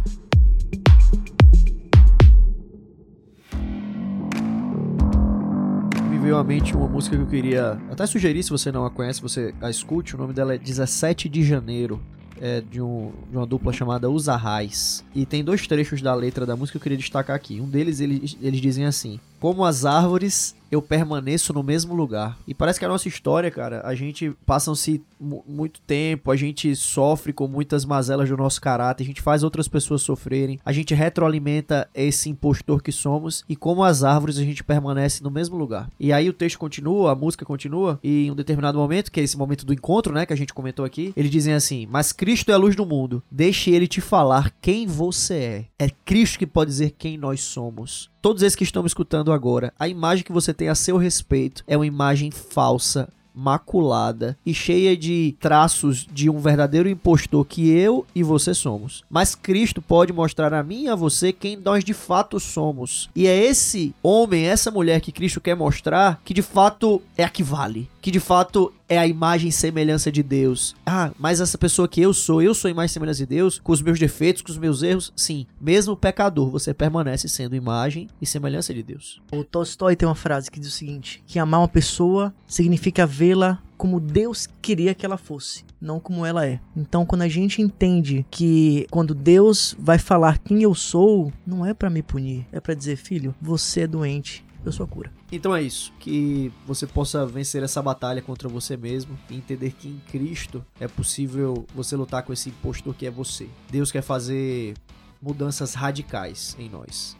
Me 6.10 6.18
veio 6.18 6.36
à 6.36 6.44
mente 6.44 6.74
uma 6.74 6.88
música 6.88 7.16
que 7.16 7.22
eu 7.22 7.26
queria 7.26 7.80
até 7.90 8.06
sugerir, 8.06 8.42
se 8.42 8.50
você 8.50 8.70
não 8.72 8.84
a 8.84 8.90
conhece, 8.90 9.20
você 9.22 9.54
a 9.60 9.70
escute. 9.70 10.14
O 10.14 10.18
nome 10.18 10.32
dela 10.32 10.54
é 10.54 10.58
17 10.58 11.28
de 11.28 11.42
Janeiro. 11.42 12.00
É 12.40 12.62
de, 12.62 12.80
um, 12.80 13.12
de 13.30 13.36
uma 13.36 13.46
dupla 13.46 13.72
chamada 13.72 14.08
Os 14.08 14.28
Arrais. 14.28 15.04
E 15.14 15.26
tem 15.26 15.44
dois 15.44 15.66
trechos 15.66 16.00
da 16.00 16.14
letra 16.14 16.46
da 16.46 16.56
música 16.56 16.72
que 16.72 16.78
eu 16.78 16.82
queria 16.82 16.98
destacar 16.98 17.36
aqui. 17.36 17.60
Um 17.60 17.68
deles, 17.68 18.00
eles, 18.00 18.36
eles 18.40 18.60
dizem 18.60 18.86
assim: 18.86 19.20
Como 19.40 19.64
as 19.64 19.84
árvores, 19.84 20.54
eu 20.70 20.80
permaneço 20.82 21.52
no 21.52 21.62
mesmo 21.62 21.94
lugar. 21.94 22.38
E 22.46 22.54
parece 22.54 22.78
que 22.78 22.84
a 22.84 22.88
nossa 22.88 23.08
história, 23.08 23.50
cara, 23.50 23.80
a 23.84 23.94
gente 23.94 24.30
passam-se 24.46 25.02
mu- 25.18 25.42
muito 25.48 25.80
tempo, 25.80 26.30
a 26.30 26.36
gente 26.36 26.76
sofre 26.76 27.32
com 27.32 27.48
muitas 27.48 27.84
mazelas 27.84 28.28
do 28.28 28.36
nosso 28.36 28.60
caráter, 28.60 29.02
a 29.02 29.06
gente 29.06 29.20
faz 29.22 29.42
outras 29.42 29.66
pessoas 29.66 30.02
sofrerem, 30.02 30.60
a 30.64 30.72
gente 30.72 30.94
retroalimenta 30.94 31.88
esse 31.94 32.28
impostor 32.28 32.82
que 32.82 32.92
somos 32.92 33.44
e 33.48 33.56
como 33.56 33.82
as 33.82 34.04
árvores 34.04 34.38
a 34.38 34.42
gente 34.44 34.62
permanece 34.62 35.22
no 35.22 35.30
mesmo 35.30 35.56
lugar. 35.56 35.90
E 35.98 36.12
aí 36.12 36.28
o 36.28 36.32
texto 36.32 36.58
continua, 36.58 37.12
a 37.12 37.14
música 37.16 37.44
continua 37.44 37.98
e 38.02 38.26
em 38.26 38.30
um 38.30 38.34
determinado 38.36 38.78
momento, 38.78 39.10
que 39.10 39.20
é 39.20 39.22
esse 39.22 39.36
momento 39.38 39.64
do 39.66 39.72
encontro, 39.72 40.12
né, 40.12 40.24
que 40.26 40.32
a 40.32 40.36
gente 40.36 40.54
comentou 40.54 40.84
aqui, 40.84 41.12
eles 41.16 41.30
dizem 41.30 41.54
assim: 41.54 41.86
"Mas 41.90 42.12
Cristo 42.12 42.50
é 42.50 42.54
a 42.54 42.58
luz 42.58 42.76
do 42.76 42.86
mundo. 42.86 43.22
Deixe 43.30 43.70
ele 43.70 43.88
te 43.88 44.00
falar 44.00 44.52
quem 44.60 44.86
você 44.86 45.66
é. 45.78 45.86
É 45.86 45.90
Cristo 46.04 46.38
que 46.38 46.46
pode 46.46 46.70
dizer 46.70 46.94
quem 46.96 47.16
nós 47.18 47.40
somos." 47.40 48.10
Todos 48.22 48.42
esses 48.42 48.54
que 48.56 48.64
estão 48.64 48.82
me 48.82 48.86
escutando 48.86 49.32
agora, 49.32 49.72
a 49.78 49.88
imagem 49.88 50.22
que 50.22 50.32
você 50.32 50.52
tem 50.52 50.68
a 50.68 50.74
seu 50.74 50.98
respeito 50.98 51.64
é 51.66 51.74
uma 51.74 51.86
imagem 51.86 52.30
falsa, 52.30 53.08
maculada 53.34 54.36
e 54.44 54.52
cheia 54.52 54.94
de 54.94 55.34
traços 55.40 56.06
de 56.12 56.28
um 56.28 56.38
verdadeiro 56.38 56.88
impostor 56.88 57.46
que 57.46 57.70
eu 57.70 58.04
e 58.14 58.22
você 58.22 58.52
somos. 58.52 59.04
Mas 59.08 59.34
Cristo 59.34 59.80
pode 59.80 60.12
mostrar 60.12 60.52
a 60.52 60.62
mim 60.62 60.84
e 60.84 60.88
a 60.88 60.94
você 60.94 61.32
quem 61.32 61.56
nós 61.56 61.82
de 61.82 61.94
fato 61.94 62.38
somos. 62.38 63.08
E 63.16 63.26
é 63.26 63.36
esse 63.36 63.94
homem, 64.02 64.44
essa 64.44 64.70
mulher 64.70 65.00
que 65.00 65.12
Cristo 65.12 65.40
quer 65.40 65.56
mostrar 65.56 66.20
que 66.22 66.34
de 66.34 66.42
fato 66.42 67.00
é 67.16 67.24
a 67.24 67.30
que 67.30 67.42
vale. 67.42 67.88
Que 68.02 68.10
de 68.10 68.20
fato 68.20 68.72
é 68.90 68.98
a 68.98 69.06
imagem 69.06 69.48
e 69.48 69.52
semelhança 69.52 70.10
de 70.10 70.20
Deus. 70.20 70.74
Ah, 70.84 71.12
mas 71.16 71.40
essa 71.40 71.56
pessoa 71.56 71.86
que 71.86 72.00
eu 72.00 72.12
sou, 72.12 72.42
eu 72.42 72.52
sou 72.52 72.68
a 72.68 72.72
imagem 72.72 72.90
e 72.90 72.92
semelhança 72.92 73.18
de 73.20 73.26
Deus, 73.26 73.60
com 73.60 73.70
os 73.70 73.80
meus 73.80 74.00
defeitos, 74.00 74.42
com 74.42 74.50
os 74.50 74.58
meus 74.58 74.82
erros, 74.82 75.12
sim. 75.14 75.46
Mesmo 75.60 75.96
pecador, 75.96 76.50
você 76.50 76.74
permanece 76.74 77.28
sendo 77.28 77.54
imagem 77.54 78.08
e 78.20 78.26
semelhança 78.26 78.74
de 78.74 78.82
Deus. 78.82 79.22
O 79.32 79.44
Tolstói 79.44 79.94
tem 79.94 80.08
uma 80.08 80.16
frase 80.16 80.50
que 80.50 80.58
diz 80.58 80.68
o 80.68 80.72
seguinte: 80.76 81.22
que 81.24 81.38
amar 81.38 81.60
uma 81.60 81.68
pessoa 81.68 82.34
significa 82.48 83.06
vê-la 83.06 83.62
como 83.76 84.00
Deus 84.00 84.46
queria 84.60 84.94
que 84.94 85.06
ela 85.06 85.16
fosse, 85.16 85.64
não 85.80 85.98
como 85.98 86.26
ela 86.26 86.44
é. 86.44 86.60
Então, 86.76 87.06
quando 87.06 87.22
a 87.22 87.28
gente 87.28 87.62
entende 87.62 88.26
que 88.30 88.86
quando 88.90 89.14
Deus 89.14 89.74
vai 89.78 89.98
falar 89.98 90.36
quem 90.38 90.62
eu 90.62 90.74
sou, 90.74 91.32
não 91.46 91.64
é 91.64 91.72
pra 91.72 91.88
me 91.88 92.02
punir, 92.02 92.46
é 92.52 92.60
pra 92.60 92.74
dizer, 92.74 92.96
filho, 92.96 93.34
você 93.40 93.82
é 93.82 93.86
doente, 93.86 94.44
eu 94.64 94.72
sou 94.72 94.84
a 94.84 94.88
cura. 94.88 95.12
Então 95.30 95.54
é 95.54 95.62
isso, 95.62 95.92
que 95.98 96.52
você 96.66 96.86
possa 96.86 97.26
vencer 97.26 97.62
essa 97.62 97.80
batalha 97.80 98.20
contra 98.22 98.48
você 98.48 98.76
mesmo 98.76 99.18
e 99.28 99.36
entender 99.36 99.72
que 99.72 99.88
em 99.88 100.00
Cristo 100.10 100.64
é 100.78 100.86
possível 100.86 101.66
você 101.74 101.96
lutar 101.96 102.22
com 102.22 102.32
esse 102.32 102.48
impostor 102.48 102.94
que 102.94 103.06
é 103.06 103.10
você. 103.10 103.48
Deus 103.70 103.90
quer 103.90 104.02
fazer 104.02 104.74
mudanças 105.20 105.74
radicais 105.74 106.56
em 106.58 106.68
nós. 106.68 107.16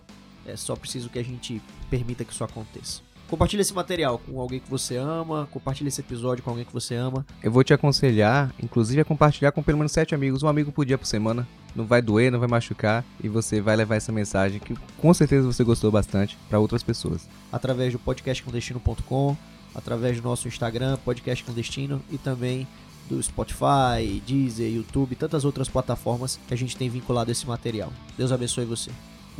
É 0.46 0.56
só 0.56 0.74
preciso 0.74 1.10
que 1.10 1.18
a 1.18 1.24
gente 1.24 1.62
permita 1.90 2.24
que 2.24 2.32
isso 2.32 2.44
aconteça. 2.44 3.02
Compartilhe 3.30 3.62
esse 3.62 3.72
material 3.72 4.18
com 4.18 4.40
alguém 4.40 4.58
que 4.58 4.68
você 4.68 4.96
ama, 4.96 5.48
compartilhe 5.52 5.86
esse 5.86 6.00
episódio 6.00 6.42
com 6.42 6.50
alguém 6.50 6.64
que 6.64 6.72
você 6.72 6.96
ama. 6.96 7.24
Eu 7.40 7.52
vou 7.52 7.62
te 7.62 7.72
aconselhar, 7.72 8.52
inclusive, 8.60 9.00
a 9.00 9.04
compartilhar 9.04 9.52
com 9.52 9.62
pelo 9.62 9.78
menos 9.78 9.92
sete 9.92 10.16
amigos, 10.16 10.42
um 10.42 10.48
amigo 10.48 10.72
por 10.72 10.84
dia 10.84 10.98
por 10.98 11.06
semana. 11.06 11.46
Não 11.76 11.86
vai 11.86 12.02
doer, 12.02 12.32
não 12.32 12.40
vai 12.40 12.48
machucar 12.48 13.04
e 13.22 13.28
você 13.28 13.60
vai 13.60 13.76
levar 13.76 13.94
essa 13.94 14.10
mensagem 14.10 14.58
que 14.58 14.74
com 14.98 15.14
certeza 15.14 15.46
você 15.46 15.62
gostou 15.62 15.92
bastante 15.92 16.36
para 16.48 16.58
outras 16.58 16.82
pessoas. 16.82 17.28
através 17.52 17.92
do 17.92 18.00
podcastclandestino.com, 18.00 19.36
através 19.76 20.16
do 20.16 20.24
nosso 20.24 20.48
Instagram, 20.48 20.96
Podcast 21.04 21.44
Clandestino, 21.44 22.02
e 22.10 22.18
também 22.18 22.66
do 23.08 23.22
Spotify, 23.22 24.20
Deezer, 24.26 24.72
YouTube 24.72 25.12
e 25.12 25.16
tantas 25.16 25.44
outras 25.44 25.68
plataformas 25.68 26.40
que 26.48 26.54
a 26.54 26.56
gente 26.56 26.76
tem 26.76 26.90
vinculado 26.90 27.30
esse 27.30 27.46
material. 27.46 27.92
Deus 28.18 28.32
abençoe 28.32 28.64
você. 28.64 28.90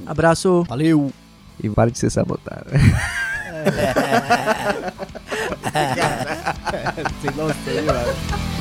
Abraço! 0.06 0.62
Valeu! 0.68 1.12
E 1.60 1.68
pare 1.68 1.90
de 1.90 1.98
ser 1.98 2.10
sabotado. 2.10 2.70
Sem 7.22 7.30
noção. 7.36 8.59